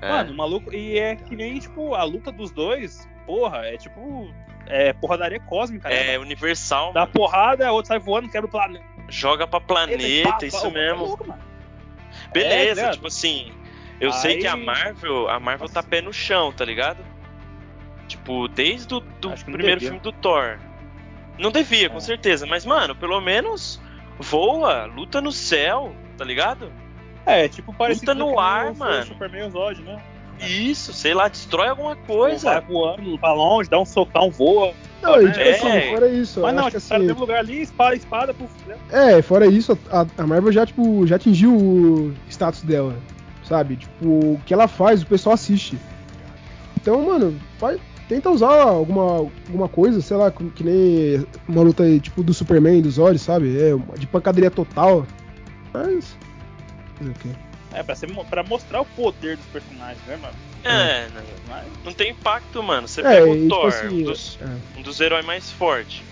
[0.00, 0.08] É.
[0.08, 0.74] Mano, o maluco.
[0.74, 4.28] E é que nem, tipo, a luta dos dois, porra, é tipo.
[4.66, 6.14] É porradaria cósmica, né?
[6.14, 7.12] É universal, Dá mano.
[7.12, 8.84] porrada, o outro sai voando, quebra o planeta.
[9.08, 10.78] Joga pra planeta, pá, isso mesmo.
[10.80, 11.42] é louco, mano.
[12.28, 13.52] É, Beleza, tá tipo assim,
[14.00, 17.04] eu sei Aí- que a Marvel, a Marvel tá pé no chão, tá ligado?
[18.08, 19.88] Tipo, desde o do primeiro devia.
[19.88, 20.58] filme do Thor.
[21.38, 22.00] Não devia, com É.
[22.00, 23.80] certeza, mas mano, pelo menos
[24.18, 26.70] voa, luta no céu, tá ligado?
[27.24, 29.06] É, tipo, parecido Luta no ar, o mano.
[29.06, 30.00] Superman Zod, né?
[30.40, 32.60] Isso, sei lá, destrói alguma Vai coisa.
[32.60, 34.72] voando pra longe, dá um socão, voa.
[35.00, 35.50] Não, e tipo É.
[35.50, 37.06] assim, fora isso, Mas não, acho que tipo, tá no assim.
[37.06, 38.76] mesmo lugar ali, espada, espada, puf, né?
[38.90, 42.96] É, fora isso, a, a Marvel já, tipo, já atingiu o status dela,
[43.44, 43.76] sabe?
[43.76, 45.78] Tipo, o que ela faz, o pessoal assiste.
[46.80, 47.80] Então, mano, faz,
[48.12, 52.78] tenta usar alguma, alguma coisa, sei lá, que nem uma luta aí, tipo do Superman
[52.78, 53.56] e dos olhos, sabe?
[53.58, 55.06] É, de pancadaria total.
[55.72, 56.14] Mas.
[56.98, 57.28] Fazer o quê?
[57.72, 60.34] É, pra, ser, pra mostrar o poder dos personagens, né, mano?
[60.62, 62.86] É, não, Mas, não tem impacto, mano.
[62.86, 64.78] Você É, pega o e, tipo Thor, assim, um, dos, é.
[64.78, 66.02] um dos heróis mais fortes.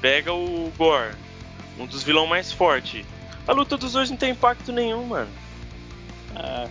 [0.00, 1.14] Pega o Gore,
[1.78, 3.04] um dos vilões mais fortes.
[3.48, 5.28] A luta dos dois não tem impacto nenhum, mano.
[6.36, 6.68] é,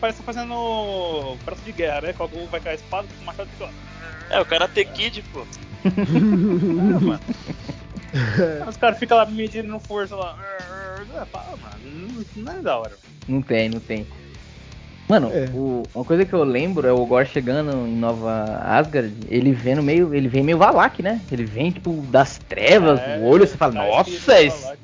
[0.00, 2.14] parece que tá fazendo praça de guerra, né?
[2.16, 3.70] Quando um vai cair a espada, com o machado lá.
[4.30, 5.42] É, o Karate Kid, pô.
[8.68, 10.36] Os caras ficam lá medindo no força lá.
[10.60, 11.00] É,
[11.32, 12.92] mano, não, não é da hora.
[13.28, 14.06] Não tem, não tem.
[15.08, 15.48] Mano, É.
[15.52, 19.82] o- uma coisa que eu lembro é o Gore chegando em Nova Asgard, ele vendo
[19.82, 20.14] meio.
[20.14, 21.20] Ele vem meio Valak, né?
[21.32, 24.74] Ele vem, tipo, das trevas, É, do olho, você fala, tá nossa, lá.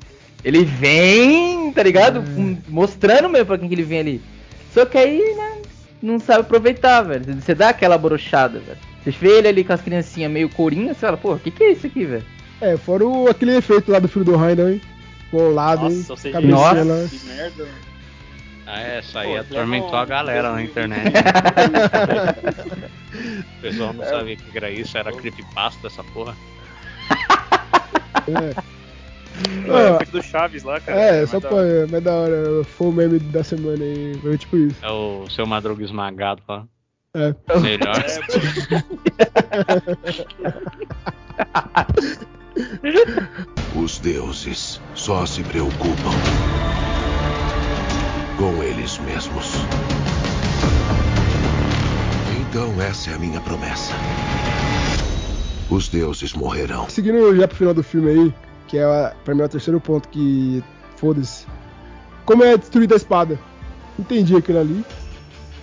[0.43, 2.19] ele vem, tá ligado?
[2.19, 2.23] É.
[2.69, 4.21] Mostrando mesmo pra quem que ele vem ali.
[4.73, 5.61] Só que aí, né,
[6.01, 7.23] não sabe aproveitar, velho.
[7.41, 8.77] Você dá aquela brochada, velho.
[9.07, 11.63] Você vê ele ali com as criancinhas meio corinha, você fala, pô, o que, que
[11.63, 12.25] é isso aqui, velho?
[12.59, 14.81] É, fora o, aquele efeito lá do filho do Ryan, hein?
[15.31, 15.95] Colado, hein?
[15.95, 16.83] Nossa, você Cabecinha Nossa.
[16.83, 17.07] lá.
[17.07, 17.67] Que merda.
[18.65, 21.13] Ah, é, essa aí Pô, atormentou a galera na internet.
[23.57, 26.35] o pessoal não sabia o que era isso, era creepypasta essa porra.
[28.27, 28.77] É.
[29.67, 30.99] É, o efeito do Chaves lá, cara.
[30.99, 31.51] é, Mas só pra.
[31.89, 34.19] Mas da hora, foi o meme da semana aí.
[34.21, 34.83] Foi tipo isso.
[34.83, 36.65] É o seu Madruga esmagado lá.
[37.17, 37.33] É.
[37.59, 37.97] Melhor.
[37.97, 38.19] É,
[43.75, 46.11] Os deuses só se preocupam
[48.37, 49.51] com eles mesmos.
[52.49, 53.93] Então essa é a minha promessa.
[55.69, 56.89] Os deuses morrerão.
[56.89, 58.33] Seguindo já pro final do filme aí,
[58.67, 60.63] que é a- pra mim é o terceiro ponto que.
[60.97, 61.45] Foda-se.
[62.25, 63.37] Como é destruída a espada?
[63.99, 64.83] Entendi aquilo ali.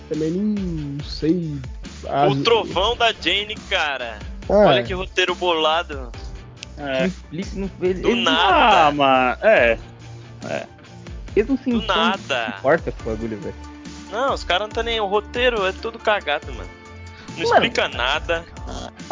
[0.09, 1.59] Também nem sei.
[2.07, 4.19] Ah, O trovão da Jane, cara.
[4.49, 6.11] ah, Olha que roteiro bolado.
[6.77, 7.09] é.
[7.53, 7.67] Não,
[8.01, 8.87] Do não- nada.
[8.87, 9.37] Ah, mano.
[9.41, 9.77] É.
[11.35, 12.45] eles não se Do nada.
[12.51, 13.55] se importam com o bagulho, velho.
[14.11, 14.99] Não, os caras não tá nem.
[14.99, 16.69] O roteiro é todo cagado, mano.
[17.37, 17.53] Não Mano.
[17.65, 18.45] explica nada.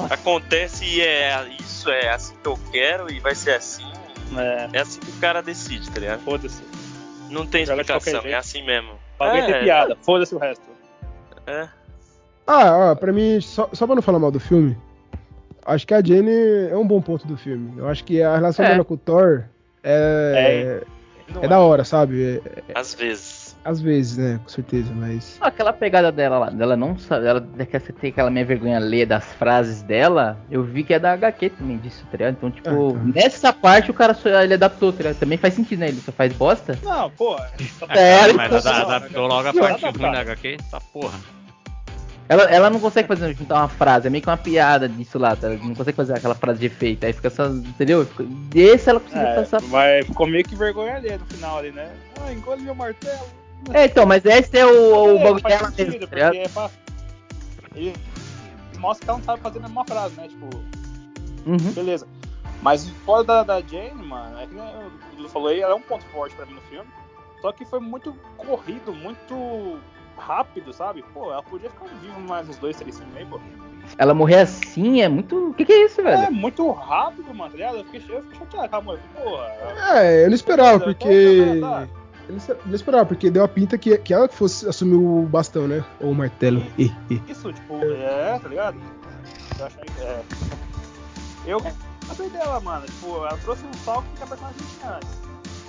[0.10, 3.86] Acontece e é isso, é assim que eu quero e vai ser assim.
[4.38, 4.70] É.
[4.74, 6.22] É assim que o cara decide, tá ligado?
[6.24, 6.64] Foda-se.
[7.30, 8.92] Não tem explicação, é assim mesmo.
[9.20, 9.98] Alguém é, tem piada.
[10.02, 10.64] Foda-se o resto.
[11.48, 11.68] É.
[12.46, 14.78] Ah, ó, pra mim, só, só pra não falar mal do filme,
[15.66, 17.74] acho que a Jane é um bom ponto do filme.
[17.78, 18.70] Eu acho que a relação É.
[18.70, 19.44] dela com o Thor
[19.84, 20.84] é,
[21.34, 22.42] Não é, da hora, sabe?
[22.46, 23.43] É- Às vezes.
[23.66, 24.40] Às vezes, né?
[24.44, 25.24] Com certeza, mas.
[25.40, 29.06] Só Aquela pegada dela lá, dela não sabe, ela quer ter aquela minha vergonha ler
[29.06, 32.34] das frases dela, eu vi que é da HQ também disso, tá ligado?
[32.38, 33.00] Então, tipo, Ah, tá.
[33.16, 35.20] nessa parte o cara só, ele adaptou, tá ligado?
[35.20, 35.88] Também faz sentido, né?
[35.90, 36.78] Ele só faz bosta.
[36.84, 37.36] Não, pô.
[37.90, 40.58] É, mas então- ada- adaptou logo a parte ruim da HQ?
[40.70, 41.18] Tá porra.
[42.30, 45.36] Ela, ela não consegue fazer juntar uma frase, é meio que uma piada disso lá,
[45.36, 45.50] tá?
[45.50, 48.06] Não consegue fazer aquela frase de efeito, aí fica só, entendeu?
[48.06, 49.62] Fica- Esse ela conseguiu É, passar.
[49.64, 51.90] mas ficou meio que vergonha ali no final ali, né?
[52.26, 53.20] Ah, engole meu martelo.
[53.74, 54.70] É, então, mas esse é o,
[55.16, 56.70] o É, bagulho dela sentido, mesmo, tá é pra...
[57.76, 57.94] Ele
[58.80, 60.28] mostra que ela não sabe fazer a mesma frase, né?
[60.28, 60.50] Tipo,
[61.46, 61.58] Uhum.
[61.74, 62.08] beleza.
[62.62, 65.76] Mas fora da, da Jane, mano, é que nem o Dudu falou aí, ela é
[65.76, 66.90] um ponto forte pra mim no filme.
[67.42, 69.78] Só que foi muito corrido, muito
[70.18, 71.04] rápido, sabe?
[71.14, 73.40] Pô, ela podia ficar viva mais uns dois, três filmes aí, pô.
[73.98, 75.50] Ela morrer assim é muito.
[75.50, 76.32] O que, que é isso, É velho?
[76.32, 77.78] muito rápido, mano, tá ligado?
[77.80, 79.02] Eu fiquei, eu fiquei chateado com a mulher.
[79.22, 80.00] Porra.
[80.00, 81.62] É, eu não esperava, Beleza, porque.
[82.30, 85.84] Não- esperava, porque deu a pinta que, que ela que fosse assumir o bastão, né?
[86.00, 86.62] Ou o martelo.
[86.78, 86.92] Ih.
[87.28, 88.78] Isso, tipo, é, tá ligado?
[89.60, 89.84] Eu achei.
[90.00, 90.24] É.
[91.46, 91.60] Eu
[92.08, 92.86] gostei dela, mano.
[92.86, 95.10] Tipo, ela trouxe um salto que a personagem tinha antes.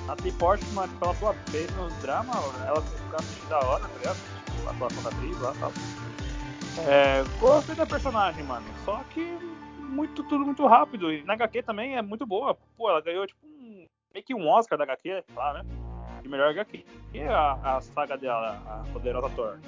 [0.07, 2.33] Natalie Portman, mano, tipo, ela atua bem no drama,
[2.67, 4.17] ela fica assim da hora, tá ligado?
[4.45, 5.73] Tipo, a atuação da atriz lá e tal.
[6.87, 8.67] É, gostei da personagem, mano.
[8.85, 9.39] Só que
[9.79, 11.13] muito, tudo muito rápido.
[11.13, 12.57] E na HQ também é muito boa.
[12.77, 15.65] Pô, ela ganhou, tipo, um, meio que um Oscar da HQ, lá, né?
[16.25, 16.83] De melhor HQ.
[17.13, 19.59] E a, a saga dela, a Poderosa Thor.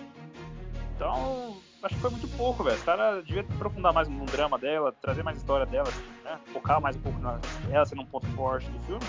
[0.97, 2.79] Então, acho que foi muito pouco, velho.
[2.79, 5.89] O cara devia aprofundar mais no drama dela, trazer mais história dela,
[6.25, 6.39] né?
[6.47, 7.39] Focar mais um pouco na
[7.71, 9.05] ela sendo um ponto forte do filme.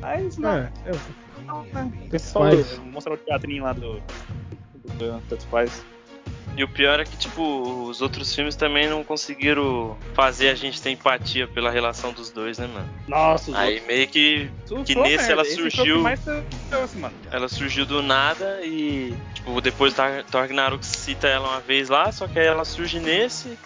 [0.00, 1.92] Mas não, É, é, não, né?
[2.18, 2.78] Só Faz.
[2.78, 4.00] mostrar o teatrinho lá do.
[4.00, 5.86] do, do Tanto faz.
[6.56, 10.82] E o pior é que, tipo, os outros filmes também não conseguiram fazer a gente
[10.82, 12.88] ter empatia pela relação dos dois, né, mano?
[13.08, 15.32] Nossa, os Aí meio que outros- que nesse merda.
[15.32, 16.20] ela surgiu- mais
[16.96, 17.14] mano.
[17.30, 22.26] ela surgiu do nada e, tipo, depois Thor Ragnarok cita ela uma vez lá, só
[22.26, 23.56] que aí ela surge nesse.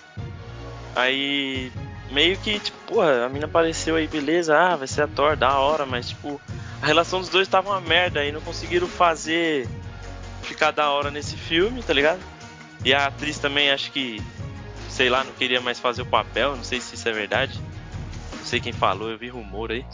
[0.95, 1.73] Aí
[2.11, 5.59] meio que, tipo, porra, a mina apareceu aí, beleza, ah, vai ser a Thor, da
[5.59, 6.41] hora, mas tipo,
[6.81, 9.67] a relação dos dois tava uma merda e não conseguiram fazer
[10.43, 12.21] ficar da hora nesse filme, tá ligado?
[12.85, 14.21] E a atriz também acho que,
[14.89, 17.59] sei lá, não queria mais fazer o papel, não sei se isso é verdade.
[18.37, 19.85] Não sei quem falou, eu vi rumor aí.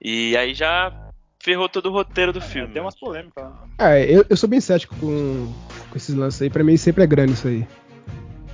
[0.00, 0.92] E aí já
[1.38, 2.72] ferrou todo o roteiro do É, filme.
[2.72, 3.64] tem umas polêmicas lá.
[3.78, 5.52] É, eu, eu sou bem cético com,
[5.90, 6.48] com esses lances aí.
[6.50, 7.66] Pra mim sempre é grana isso aí.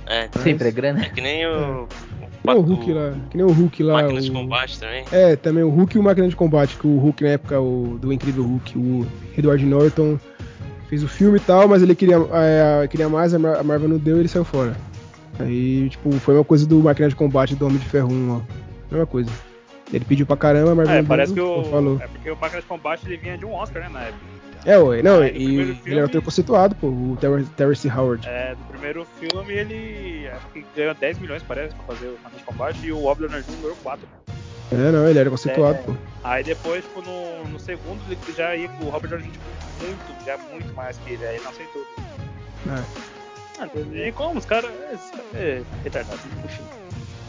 [0.05, 1.03] É, Sempre é grana.
[1.05, 1.87] é que nem o.
[2.41, 3.13] Que nem o Hulk lá.
[3.29, 3.93] Que nem o Hulk lá.
[4.01, 5.05] Máquina de o- combate também.
[5.11, 7.97] É, também o Hulk e o Máquina de Combate, que o Hulk na época o,
[8.01, 10.19] do Incrível Hulk, o Edward Norton
[10.89, 13.87] fez o filme e tal, mas ele queria, é, queria mais, a Mar- a Marvel
[13.89, 14.75] não deu e ele saiu fora.
[15.39, 18.41] Aí, tipo, foi uma coisa do Máquina de Combate do Homem de Ferro 1, ó.
[18.91, 19.31] Mesma coisa.
[19.93, 21.63] Ele pediu pra caramba, Marvel É, parece que o.
[21.65, 21.97] falou.
[22.01, 24.19] É porque o Máquina de Combate ele vinha de um Oscar, né, na época.
[24.65, 27.45] É, ué, não, Aí, no e primeiro ele filme- era ator conceituado, pô, o Ter-
[27.55, 28.27] Terrence Howard.
[28.27, 32.37] É, do primeiro filme ele acho que ganhou 10 milhões, parece, pra fazer o Máquina
[32.39, 33.61] de Combate e o Bob Leonard Jr.
[33.61, 34.05] ganhou 4.
[34.71, 35.81] É, não, ele era conceituado, É.
[35.81, 35.93] pô.
[36.23, 39.39] Aí depois, tipo, no, no segundo, ele já ia com o Robert Downey Jr.
[39.87, 41.81] muito, já muito mais que ele, aí ele não aceitou.
[42.67, 42.83] É.
[43.61, 44.69] Ah, não tem como, os caras.
[45.11, 46.61] Cara é retardado, enfim.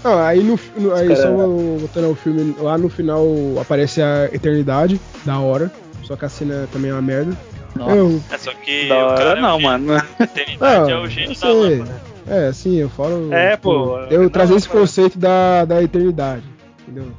[0.04, 3.26] Não, aí no, no- aí cara- só voltando ao filme, lá no final
[3.60, 5.70] aparece a eternidade, da hora.
[6.04, 7.36] Só que a cena também é uma merda.
[7.74, 7.94] Nossa.
[7.94, 9.70] Eu, É só que Da o hora cara é o não, gênio.
[9.70, 9.92] mano.
[10.18, 12.00] A eternidade é Ah, o gênio eu da lâmpada.
[12.28, 13.32] É, assim, eu falo.
[13.32, 16.42] É, pô, Eu não, trazer esse conceito da, da eternidade.
[16.82, 17.12] Entendeu?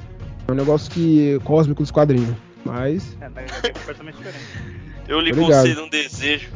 [0.52, 1.38] É um negócio que.
[1.44, 2.34] cósmico dos quadrinhos.
[2.64, 4.44] Mas, É, mas é completamente diferente.
[5.08, 6.50] Eu lhe concedo um desejo.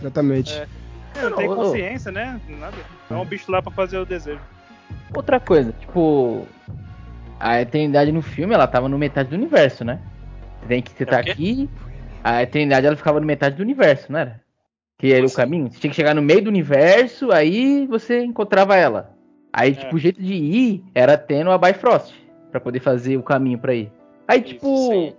[0.00, 0.52] exatamente.
[0.54, 0.66] É.
[1.16, 1.56] É, não tem Não, ô.
[1.56, 2.40] consciência, né?
[2.48, 2.76] Nada.
[3.10, 4.40] É um bicho lá pra fazer o desejo.
[5.14, 6.46] Outra coisa, tipo.
[7.40, 10.00] A eternidade no filme, ela tava no metade do universo, né?
[10.66, 11.30] Tem que você É tá quê?
[11.30, 11.70] aqui.
[12.24, 14.40] A eternidade ela ficava no metade do universo, não era?
[14.98, 15.70] Que era o caminho.
[15.70, 19.14] Você tinha que chegar no meio do universo, aí você encontrava ela.
[19.52, 19.94] Aí, tipo, É.
[19.94, 22.12] o jeito de ir era tendo a Bifrost.
[22.50, 23.90] Pra poder fazer o caminho pra ir.
[24.26, 24.76] Aí, Isso, tipo.
[24.88, 25.12] sim.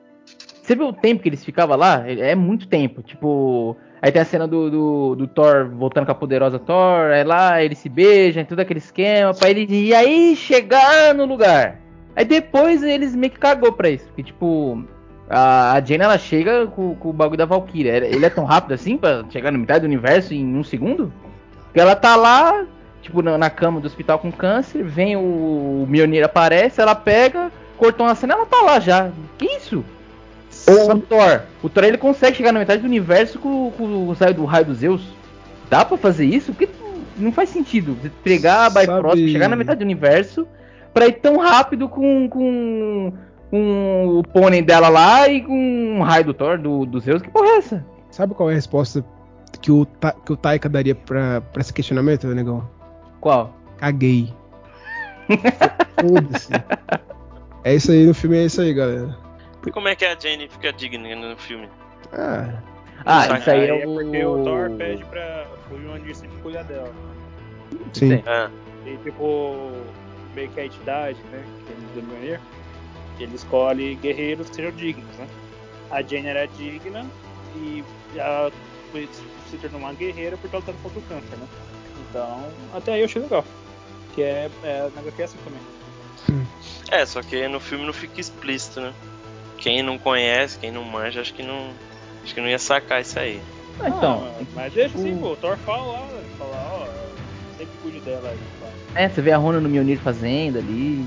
[0.61, 2.03] Você viu o tempo que eles ficavam lá?
[2.07, 3.01] É é muito tempo.
[3.01, 3.75] Tipo.
[4.01, 7.11] Aí tem a cena do, do, do Thor voltando com a poderosa Thor.
[7.11, 9.33] Aí lá eles se beijam, tudo aquele esquema.
[9.33, 11.79] Pra ele e aí chegar no lugar.
[12.15, 14.05] Aí depois eles meio que cagou pra isso.
[14.07, 14.83] Porque, tipo.
[15.29, 17.97] A, a Jane ela chega com, com o bagulho da Valkyria.
[17.97, 21.13] Ele é tão rápido assim pra chegar na metade do universo em um segundo?
[21.65, 22.65] Porque ela tá lá,
[23.01, 24.83] tipo, na, na cama do hospital com câncer.
[24.83, 25.87] Vem o, o
[26.23, 29.09] aparece, ela pega, cortou uma cena, ela tá lá já.
[29.37, 29.83] Que isso?
[30.67, 31.41] Ou o Thor.
[31.63, 34.65] O Thor ele consegue chegar na metade do universo com, com o raio do raio
[34.65, 35.01] dos Zeus.
[35.69, 36.51] Dá pra fazer isso?
[36.51, 36.69] Porque
[37.17, 37.95] não faz sentido.
[38.01, 40.47] Você pegar a Bifrost, Sabe- chegar na metade do universo,
[40.93, 43.13] pra ir tão rápido com, com,
[43.49, 47.21] com o pônei dela lá e com o raio do Thor, do, do Zeus.
[47.21, 47.85] Que porra é essa?
[48.11, 49.05] Sabe qual é a resposta
[49.61, 49.85] que o,
[50.25, 52.67] que o Taika daria pra esse questionamento, negão?
[53.19, 53.53] Qual?
[53.77, 54.33] Caguei.
[55.99, 56.51] Foda-se.
[57.63, 59.17] É isso aí no filme, é isso aí, galera.
[59.65, 61.67] E como é que a Jane fica digna no filme?
[62.13, 62.61] Ah,
[63.05, 63.93] Ah, isso aí é, é o...
[63.95, 66.91] porque o Thor pede pra o Mjolnir sempre cuidar dela.
[67.93, 68.09] sim.
[68.17, 68.23] Sim.
[68.25, 68.49] Ah,
[68.85, 69.71] E tipo,
[70.33, 71.43] meio que a entidade, né?
[71.93, 72.39] Que Mjolnir,
[73.19, 75.27] ele escolhe guerreiros que sejam dignos, né?
[75.91, 77.05] A Jane era digna
[77.57, 77.83] e
[78.15, 78.51] ela
[79.49, 81.47] se tornou uma guerreira porque ela tá contra o câncer, né?
[82.09, 83.45] Então, até aí eu achei legal.
[84.13, 85.61] Que é, é na HQ é assim também.
[86.91, 88.93] é, só que no filme não fica explícito, né?
[89.57, 91.71] Quem não conhece, quem não manja, acho que não.
[92.23, 93.41] Acho que não ia sacar isso aí.
[93.79, 96.87] Ah, então, Ah, mas deixa assim, o- pô, o Thor fala lá, ele fala, ó,
[97.57, 98.39] sempre cuide dela aí.
[98.95, 101.05] é, você vê a Rona no Mjolnir fazendo ali.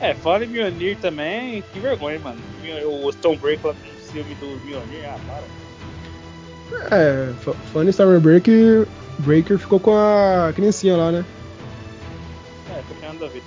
[0.00, 2.38] É, fala em Mjolnir também, que vergonha, mano.
[2.86, 6.96] O Stonebreaker lá no filme do Mjolnir, ah, para.
[6.96, 8.86] É, fa- falando em Stormbreaker,
[9.18, 11.24] Breaker ficou com a criancinha lá, né?
[12.70, 13.42] É, tô querendo a ver.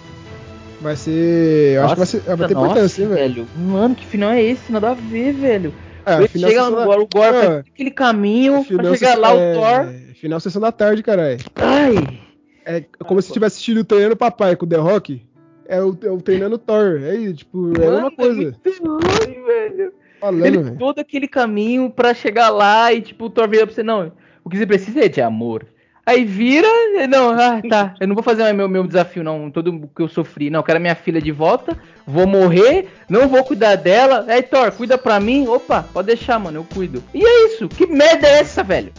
[0.80, 1.76] Vai ser.
[1.78, 3.48] Eu acho que vai, ser, vai ter nossa, importância, hein, velho.
[3.58, 4.72] Mano, que final é esse?
[4.72, 5.74] Nada a ver, velho.
[6.06, 8.96] É, Ele final chega sessão no da- Gore, o Gore Ah, aquele caminho final pra
[8.96, 9.94] chegar sessão- lá é, o Thor.
[10.16, 11.38] Final sessão da tarde, caralho.
[11.56, 12.20] Ai,
[12.66, 15.22] É como se tivesse assistido treinando papai com o The Rock.
[15.68, 17.00] É o, é o treinando Thor.
[17.02, 18.40] É isso, tipo, é a mesma coisa.
[18.42, 19.94] muito ruim, velho.
[20.20, 20.78] Falando, Ele velho.
[20.78, 24.12] todo aquele caminho pra chegar lá e tipo, o Thor vira pra você, não,
[24.48, 25.66] o que você precisa é de amor.
[26.06, 26.70] Aí vira,
[27.10, 30.02] não, ah, tá, eu não vou fazer mais meu, meu desafio, não, todo o que
[30.02, 34.24] eu sofri, não, eu quero minha filha de volta, vou morrer, não vou cuidar dela,
[34.26, 37.04] aí Thor, cuida pra mim, opa, pode deixar, mano, eu cuido.
[37.14, 38.94] E é isso, que merda é essa, velho?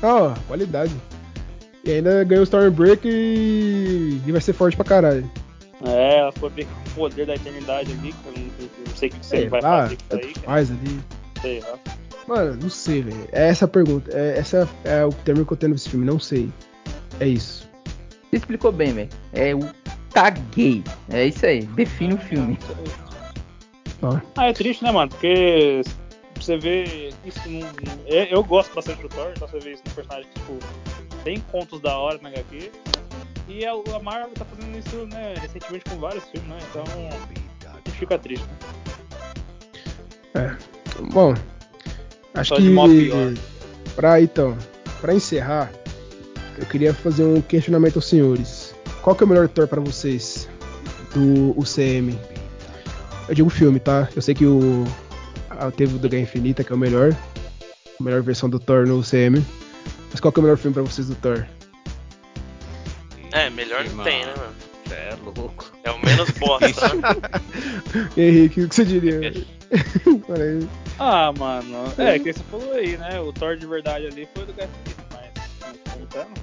[0.00, 0.94] Ó, qualidade.
[1.84, 4.20] E ainda ganhou o Stormbreaker e...
[4.24, 5.28] e vai ser forte pra caralho.
[5.84, 9.26] É, ela foi ver o poder da eternidade ali, que eu não, sei o que
[9.26, 10.46] você Sei vai lá, fazer com isso aí, cara.
[10.46, 11.00] faz ali.
[11.40, 12.01] Sei lá.
[12.32, 13.28] Mano, não sei, velho.
[13.30, 14.10] É essa a pergunta.
[14.16, 16.06] É, essa é o termo que eu tenho nesse filme.
[16.06, 16.50] Não sei.
[17.20, 17.68] É isso.
[18.30, 19.08] Você explicou bem, velho.
[19.34, 19.60] É o
[20.14, 20.82] caguei.
[21.10, 22.58] É isso aí, define o filme.
[24.34, 25.10] Ah, é triste, né, mano?
[25.10, 25.82] Porque
[26.40, 27.60] você vê isso num.
[27.60, 30.58] num- eu, gosto bastante do Thor, então você vê isso num personagem que, tipo,
[31.22, 32.72] tem contos da hora na HQ.
[33.46, 36.58] E a, a Marvel tá fazendo isso, né, recentemente com vários filmes, né?
[36.70, 36.84] Então.
[37.68, 38.46] A gente fica triste,
[40.34, 40.56] né?
[41.12, 41.34] Bom,
[42.34, 42.74] acho que
[43.94, 44.56] pra então,
[45.00, 45.70] pra encerrar,
[46.58, 48.74] eu queria fazer um questionamento aos senhores.
[49.02, 50.48] Qual que é o melhor Thor pra vocês
[51.14, 52.18] do UCM?
[53.28, 54.08] Eu digo filme, tá?
[54.14, 54.84] Eu sei que o
[55.76, 57.16] teve o do Guerra Infinita que é o melhor,
[58.00, 59.44] a melhor versão do Thor no UCM.
[60.10, 61.46] Mas qual que é o melhor filme pra vocês do Thor?
[63.32, 64.52] É, melhor não tem, né, mano?
[64.90, 65.72] É louco.
[65.84, 68.12] É o menos bosta, né?
[68.16, 69.20] Henrique, o que você diria?
[69.20, 69.46] Aí.
[70.98, 71.84] Ah, mano.
[71.98, 73.18] É, que você falou aí, né?
[73.18, 75.92] O Thor de verdade ali foi do Gatsby, mas.
[75.92, 76.40] Contando.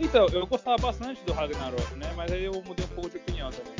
[0.00, 2.12] Então, eu gostava bastante do Ragnarok, né?
[2.16, 3.74] Mas aí eu mudei um pouco de opinião também.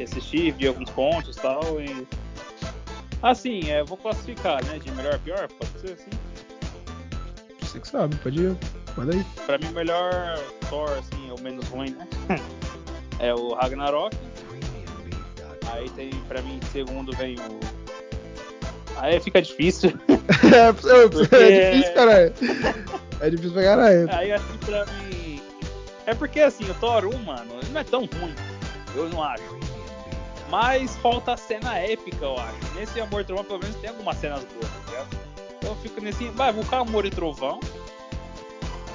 [0.00, 2.06] Assisti, vi alguns pontos e tal, e.
[3.20, 4.78] Assim, é, vou classificar, né?
[4.78, 6.10] De melhor a pior, pode ser assim.
[7.60, 8.56] Você que sabe, pode ir.
[8.96, 9.24] Manda aí.
[9.44, 10.38] Pra mim, o melhor
[10.68, 12.06] Thor, assim, é o menos ruim, né?
[13.20, 14.16] É o Ragnarok.
[15.72, 17.60] Aí tem, pra mim, em segundo vem o.
[18.96, 19.90] Aí fica difícil.
[20.08, 20.72] é,
[21.08, 22.34] Porque- é difícil, caralho.
[23.20, 24.08] É difícil pra caralho.
[24.12, 25.42] Aí, assim, pra mim.
[26.06, 28.34] É porque, assim, o Thor 1, mano, ele não é tão ruim.
[28.94, 29.42] Eu não acho.
[30.50, 32.74] Mas falta a cena épica, eu acho.
[32.74, 35.08] Nesse Amor e Trovão, pelo menos, tem algumas cenas boas, tá ligado?
[35.58, 36.24] Então eu fico nesse.
[36.28, 37.60] Vai, vou colocar Amor e Trovão.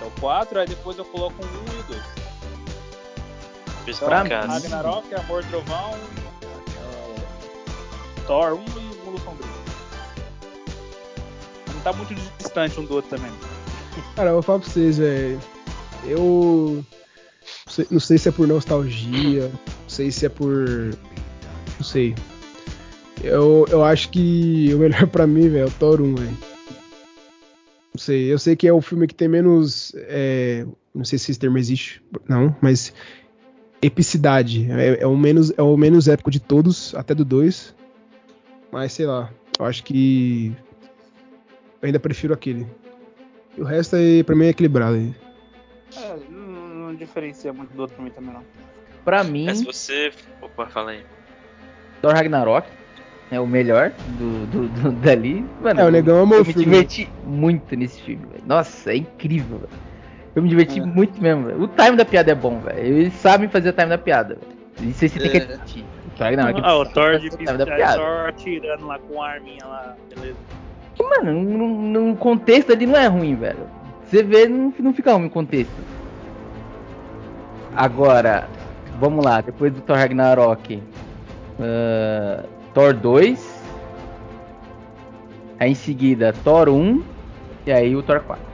[0.01, 2.01] É o 4, aí depois eu coloco um 1 e o 2.
[3.87, 6.22] Então, Pra mim- Ragnarok, Amor e Trovão, é,
[8.27, 9.49] Thor 1 e o Mundo Sombrio.
[11.73, 13.31] Não tá muito distante um do outro também.
[14.15, 15.39] Cara, eu vou falar pra vocês, velho.
[16.05, 16.83] Eu.
[17.65, 20.65] não sei- Não sei se é por nostalgia, não sei se é por.
[21.77, 22.15] Não sei.
[23.23, 26.37] Eu, eu acho que o melhor pra mim, velho, é o Thor 1, velho.
[27.95, 29.93] Não sei, eu sei que é o filme que tem menos.
[29.95, 30.65] é,
[30.95, 32.93] não sei se esse termo existe, não, mas.
[33.81, 34.65] Epicidade.
[34.71, 37.75] É, é o menos, é o menos épico de todos, até do 2.
[38.73, 40.51] Mas sei lá, eu acho que.
[41.79, 42.65] Eu ainda prefiro aquele.
[43.55, 44.95] E o resto aí, pra mim, é equilibrado.
[44.95, 45.13] aí.
[45.95, 46.39] É, não,
[46.87, 48.43] não diferencia muito do outro pra mim também, não.
[49.05, 50.11] Pra mim, Mas se você.
[50.41, 51.03] Opa, fala aí.
[52.01, 52.67] Thor Ragnarok
[53.29, 55.45] é o melhor do, do, do- dali.
[55.61, 56.65] Mano, É, o negão amou eu o me filme.
[56.65, 58.43] diverti muito nesse filme, velho.
[58.47, 59.69] Nossa, é incrível, velho.
[60.35, 60.83] Eu me diverti É.
[60.85, 61.61] muito mesmo, velho.
[61.61, 62.79] O time da piada é bom, velho.
[62.79, 64.35] Eles sabem fazer o time da piada,
[64.79, 64.89] velho.
[64.89, 65.57] Isso aí você tem que É.
[66.13, 66.13] admitir.
[66.13, 67.27] O Thor Ragnarok Ah, o Thor de
[67.81, 67.95] é.
[67.95, 70.37] Thor atirando lá com a arminha lá, beleza.
[70.95, 71.67] Que, mano, no,
[72.07, 73.67] no contexto ali não é ruim, velho.
[74.05, 75.73] Você vê, não, não fica ruim o contexto.
[77.75, 78.47] Agora,
[78.99, 80.81] vamos lá, depois do Thor Ragnarok,
[81.59, 82.43] ah,
[82.73, 83.63] Thor 2,
[85.59, 87.03] aí em seguida Thor 1,
[87.65, 88.45] e aí o Thor 4.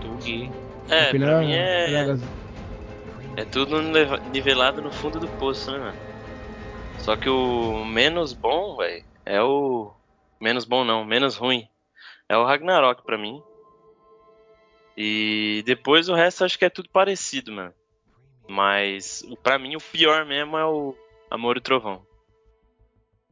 [0.00, 0.50] Tugi.
[0.88, 2.16] É, pra mim é.
[3.34, 3.80] É tudo
[4.30, 6.11] nivelado no fundo do poço, né, mano?
[7.02, 9.92] Só que o menos bom, velho, é o.
[10.40, 11.68] Menos bom não, menos ruim.
[12.28, 13.42] É o Ragnarok pra mim.
[14.96, 17.72] E depois o resto acho que é tudo parecido, mano.
[18.48, 20.94] Mas o- pra mim o pior mesmo é o
[21.30, 22.04] Amor e Trovão.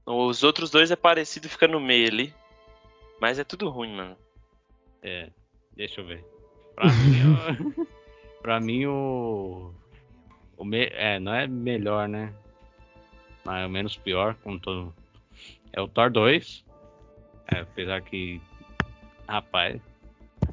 [0.06, 2.34] Os outros dois é parecido, fica no meio ali.
[3.20, 4.16] Mas é tudo ruim, mano.
[5.02, 5.30] É,
[5.76, 6.24] deixa eu ver.
[6.74, 7.20] Pra mim,
[7.76, 7.86] o-
[8.42, 9.74] pra mim o.
[10.56, 12.32] o me- é, não é melhor, né?
[13.44, 14.94] Mas é o menos pior, como todo.
[15.72, 16.64] É o Thor 2.
[17.52, 18.40] É, apesar que.
[19.28, 19.80] Rapaz,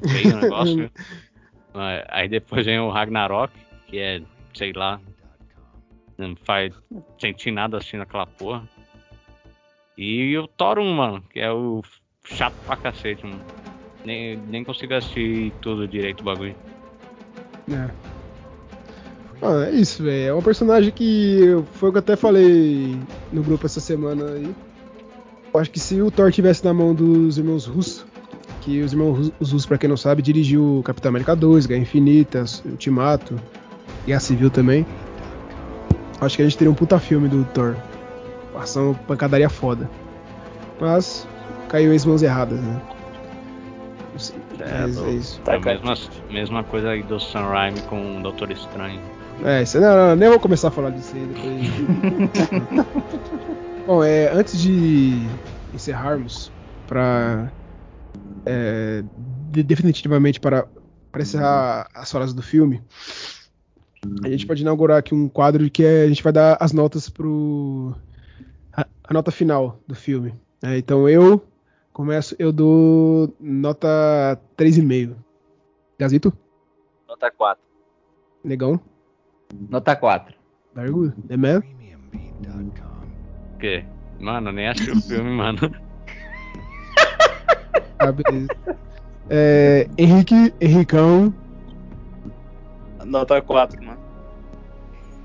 [0.10, 0.92] feio o negócio.
[1.74, 3.54] Mas Aí depois vem o Ragnarok,
[3.88, 4.22] que é,
[4.54, 5.00] sei lá.
[6.18, 6.74] Não faz
[7.20, 8.68] sentir nada assim naquela porra.
[9.98, 11.84] E o Thor 1, mano, que é o
[12.24, 13.44] chato pra cacete, mano.
[14.04, 16.56] Nem, nem consigo assistir tudo direito o bagulho.
[17.70, 18.17] É.
[19.42, 20.30] Ah, é isso, velho.
[20.30, 21.42] É um personagem que
[21.74, 22.98] foi o que eu até falei
[23.32, 24.54] no grupo essa semana aí.
[25.54, 28.06] Eu acho que se o Thor tivesse na mão dos irmãos Russo,
[28.62, 31.82] que os irmãos Rus- os Russo, pra quem não sabe, dirigiu Capitão América 2, Guerra
[31.82, 33.40] Infinita, Ultimato,
[34.06, 34.86] Guerra Civil também.
[36.20, 37.76] Acho que a gente teria um puta filme do Thor.
[38.56, 39.88] Ação, pancadaria foda.
[40.82, 41.28] Mas
[41.70, 42.82] caiu em mãos erradas, né?
[44.60, 45.40] É, do- é isso.
[45.46, 45.94] É a mesma,
[46.32, 49.00] mesma coisa aí do Sam Raimi com o Doutor Estranho.
[49.46, 51.68] É, isso, não, não, nem vou começar a falar disso aí depois.
[53.86, 55.28] Bom, é, antes de
[55.74, 56.52] encerrarmos,
[56.86, 57.52] para
[59.52, 60.68] definitivamente para,
[61.12, 62.82] para encerrar as falas do filme,
[64.24, 67.10] a gente pode inaugurar aqui um quadro que é, a gente vai dar as notas
[67.10, 67.96] pro
[68.76, 70.34] a, a nota final do filme.
[70.64, 71.46] É, então eu
[71.94, 75.16] começo, eu dou nota 3,5.
[76.00, 76.32] Gazito,
[77.08, 77.64] Nota 4.
[78.44, 78.80] negão,
[79.70, 80.36] Nota 4.
[80.76, 81.62] Dargo, The Man.
[83.54, 83.84] O quê?
[84.20, 85.60] Mano, nem assisti o filme, mano.
[88.00, 88.48] Ah, beleza.
[89.30, 91.34] É, Henrique, Henricão,
[93.06, 93.98] Nota 4, mano.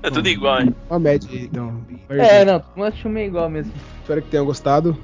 [0.01, 0.75] É tudo igual, hein?
[0.89, 1.81] uma média aí, então.
[2.09, 3.71] É, não, mas filme é igual mesmo.
[4.01, 4.97] Espero que tenham gostado.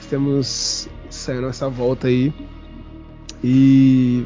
[0.00, 2.32] Estamos saindo essa volta aí.
[3.42, 4.24] E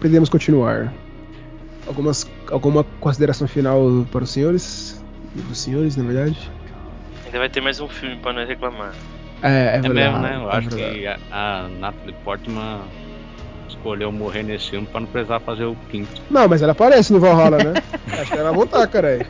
[0.00, 0.92] podemos continuar.
[1.88, 3.80] Algumas, alguma consideração final
[4.12, 5.02] para os senhores?
[5.50, 6.38] Os senhores, na verdade?
[7.26, 8.92] Ainda vai ter mais um filme pra nós reclamar.
[9.42, 10.36] É, é, É verdade, mesmo, né?
[10.36, 10.98] Eu é acho verdade.
[11.00, 12.80] que a, a Natalie Portman
[13.68, 16.20] escolheu morrer nesse filme pra não precisar fazer o quinto.
[16.30, 17.74] Não, mas ela aparece no Valhalla, né?
[18.20, 19.26] Acho que ela vai voltar, cara.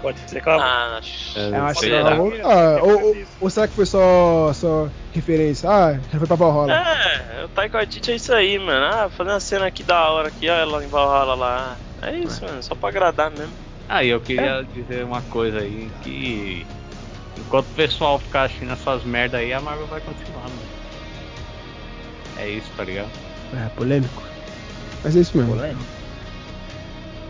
[0.00, 0.62] Pode ser que ela.
[0.62, 1.00] Ah,
[1.36, 2.82] É, Eu acho que sei ela vai voltar.
[2.82, 5.70] Ou, ou, ou será que foi só, só referência?
[5.70, 6.72] Ah, já foi pra Valhalla.
[6.74, 7.11] É,
[7.44, 8.84] o Taika Waititi é isso aí, mano.
[8.86, 11.76] Ah, fazer uma cena aqui da hora aqui, ó, ela em Valhalla lá.
[12.02, 13.52] É isso, mano, só pra agradar mesmo.
[13.88, 16.66] Ah, e eu queria dizer uma coisa aí, que
[17.38, 20.72] enquanto o pessoal ficar assistindo essas merda aí, a Marvel vai continuar, mano.
[22.38, 23.10] É isso, tá ligado?
[23.54, 24.22] É, polêmico.
[25.04, 25.54] Mas é isso mesmo.
[25.54, 25.84] Polêmico.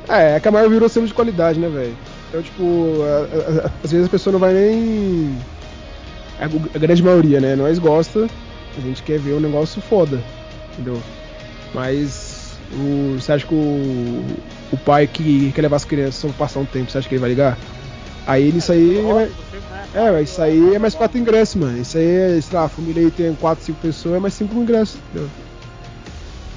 [0.09, 1.97] É, é que a Marvel virou selo de qualidade, né, velho?
[2.29, 5.37] Então, tipo, a- a- a- às vezes a pessoa não vai nem.
[6.41, 7.55] A, a grande maioria, né?
[7.57, 8.27] Nós gosta,
[8.77, 10.23] a gente quer ver um negócio foda,
[10.73, 11.01] entendeu?
[11.75, 14.25] Mas o, você acha que o,
[14.73, 17.21] o pai que quer levar as crianças só passar um tempo, você acha que ele
[17.21, 17.59] vai ligar?
[18.27, 19.03] Aí isso aí.
[19.03, 19.33] vai-
[19.95, 21.77] É, mas isso aí é mais quatro ingressos, mano.
[21.79, 24.55] Isso aí é, sei lá, a família aí tem quatro, cinco pessoas, é mais cinco
[24.57, 25.31] ingressos, entendeu?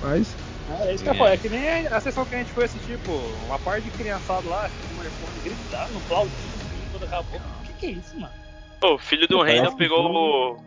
[0.02, 0.38] Mas.
[0.68, 3.14] É isso que eu é que nem a sessão que a gente foi assistir, pô,
[3.46, 6.58] uma parte de criançada lá, com o telefone gritando, aplaudindo,
[6.92, 7.40] quando acabou.
[7.60, 8.34] O que, que é isso, mano?
[8.80, 10.58] Pô, o filho do que pegou o.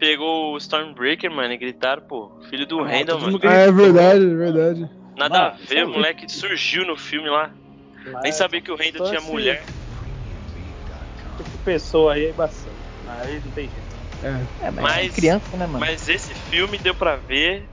[0.00, 2.32] Pegou o Stormbreaker, mano, e gritaram, pô.
[2.48, 3.38] Filho do Ah, Randall, mano.
[3.42, 4.90] Ah, é verdade, é verdade.
[5.16, 7.54] Nada a Mano, ver, isso é o moleque surgiu no filme lá.
[8.22, 9.66] Nem sabia que o Randall tinha assim, mulher.
[11.36, 12.78] Tipo pessoa aí é embaçado.
[13.06, 14.00] Aí não tem jeito.
[14.22, 14.66] É.
[14.66, 15.80] É, mas, Mas- é criança, né, mano?
[15.80, 17.68] Mas esse filme deu pra ver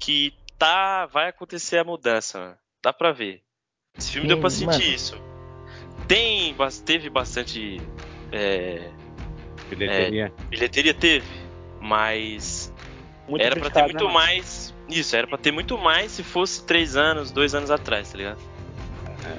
[0.00, 1.06] que tá.
[1.06, 2.58] Vai acontecer a mudança, mano.
[2.82, 3.42] Dá pra ver.
[3.96, 4.82] Esse filme Sim, deu pra sentir mano.
[4.94, 5.16] isso.
[6.08, 6.56] Tem.
[6.84, 7.80] Teve bastante.
[8.32, 8.90] É,
[9.76, 10.32] Bilheteria.
[10.50, 11.26] bilheteria teve.
[11.80, 12.72] Mas
[13.28, 14.74] Muito era pra ter muito né, mais.
[14.88, 18.38] Isso, era pra ter muito mais se fosse três anos, dois anos atrás, tá ligado?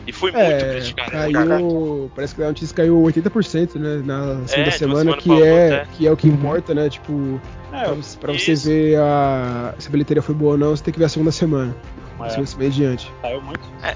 [0.06, 1.12] E foi muito É, criticado.
[1.12, 2.12] caiu.
[2.16, 4.02] Parece que a notícia caiu 80%, né?
[4.06, 5.88] Na segunda de uma semana, semana que, é, outra, é.
[5.98, 6.90] que é o que importa, né?
[6.90, 7.42] Tipo,
[7.74, 10.84] É, pra, você- pra você ver a, se a bilheteria foi boa ou não, você
[10.84, 11.76] tem que ver a segunda semana.
[12.24, 12.30] É.
[12.30, 13.12] Segunda semana adiante.
[13.22, 13.62] Saiu muito.
[13.84, 13.96] É,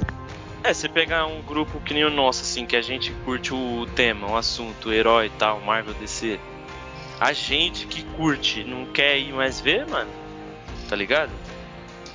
[0.72, 4.30] você pegar um grupo que nem o nosso, assim, que a gente curte o tema,
[4.30, 6.40] o assunto, o herói e tal, Marvel DC.
[7.20, 10.12] A gente que curte não quer ir mais ver, mano.
[10.88, 11.32] Tá ligado?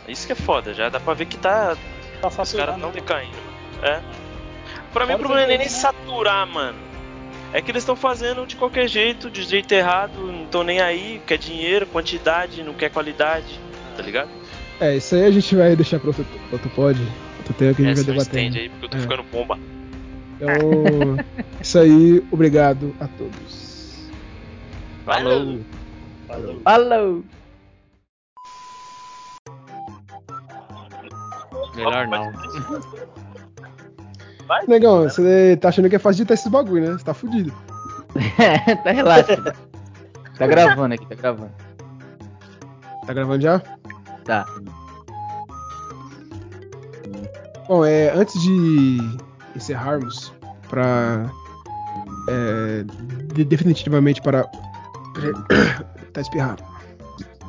[0.06, 1.76] Isso que é foda, já dá pra ver que tá.
[2.20, 2.94] Tá Os caras saturando, tão né?
[2.94, 3.86] decaindo, mano.
[3.86, 4.02] É.
[4.92, 5.72] Pra mim o problema não é nem né?
[5.72, 6.78] saturar, mano.
[7.52, 11.20] É que eles estão fazendo de qualquer jeito, de jeito errado, não estão nem aí,
[11.26, 13.58] quer dinheiro, quantidade, não quer qualidade,
[13.96, 14.28] tá ligado?
[14.80, 17.00] É, isso aí a gente vai deixar pra outro, outro pod,
[17.48, 18.20] outro tema que a gente vai debater.
[18.22, 19.00] estende aí, porque eu tô É.
[19.00, 19.58] ficando bomba.
[20.36, 21.24] Então,
[21.60, 24.08] isso aí, obrigado a todos.
[25.04, 25.60] Falou!
[26.26, 26.60] Falou.
[26.62, 27.24] Falou!
[31.74, 32.32] Melhor não.
[34.66, 36.92] Negão, você tá achando que é fácil digitar esses bagulho, né?
[36.98, 37.52] Você tá fudido.
[38.84, 39.54] tá relaxa.
[40.38, 41.52] Tá gravando aqui, tá gravando.
[43.06, 43.60] Tá gravando já?
[44.24, 44.46] Tá.
[47.68, 48.98] Bom, é, antes de
[49.54, 50.32] encerrarmos,
[50.68, 51.30] para
[52.28, 52.84] é,
[53.34, 54.44] de- definitivamente para
[56.12, 56.62] tá espirrado.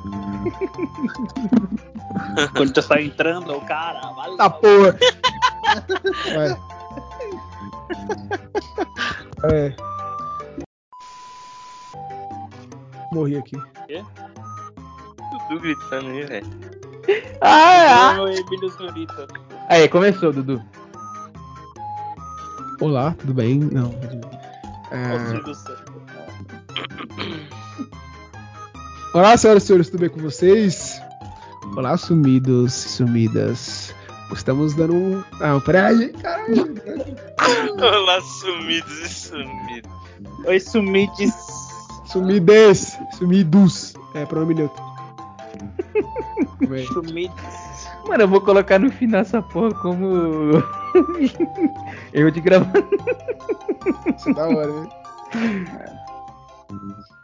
[2.56, 4.38] Quando tu tá entrando, o cara, valeu.
[4.38, 4.98] Tá porra.
[6.36, 6.58] Vai.
[9.52, 9.76] É.
[13.14, 13.56] Morri aqui.
[15.48, 16.48] Tudo gritando aí, velho.
[17.42, 18.18] Ah!
[18.20, 19.28] Ô, Emílio Zurita.
[19.70, 20.60] Aí, começou, Dudu.
[22.82, 23.60] Olá, tudo bem?
[23.60, 23.94] Não.
[24.92, 25.14] É.
[29.14, 31.00] Olá, senhoras e senhores, tudo bem com vocês?
[31.78, 33.94] Olá, sumidos e sumidas.
[34.34, 35.24] Estamos dando um.
[35.40, 36.76] Ah, peraí, caralho.
[37.78, 39.92] Olá, sumidos e sumidos.
[40.48, 41.34] Oi, Sumides.
[42.06, 43.94] Sumides, sumidos.
[44.16, 44.84] É, pronome neutro.
[46.92, 47.69] Sumides.
[48.08, 50.52] Mano, eu vou colocar no final essa porra como.
[52.14, 52.72] Erro de gravar.
[54.18, 54.90] Isso é da hora, né?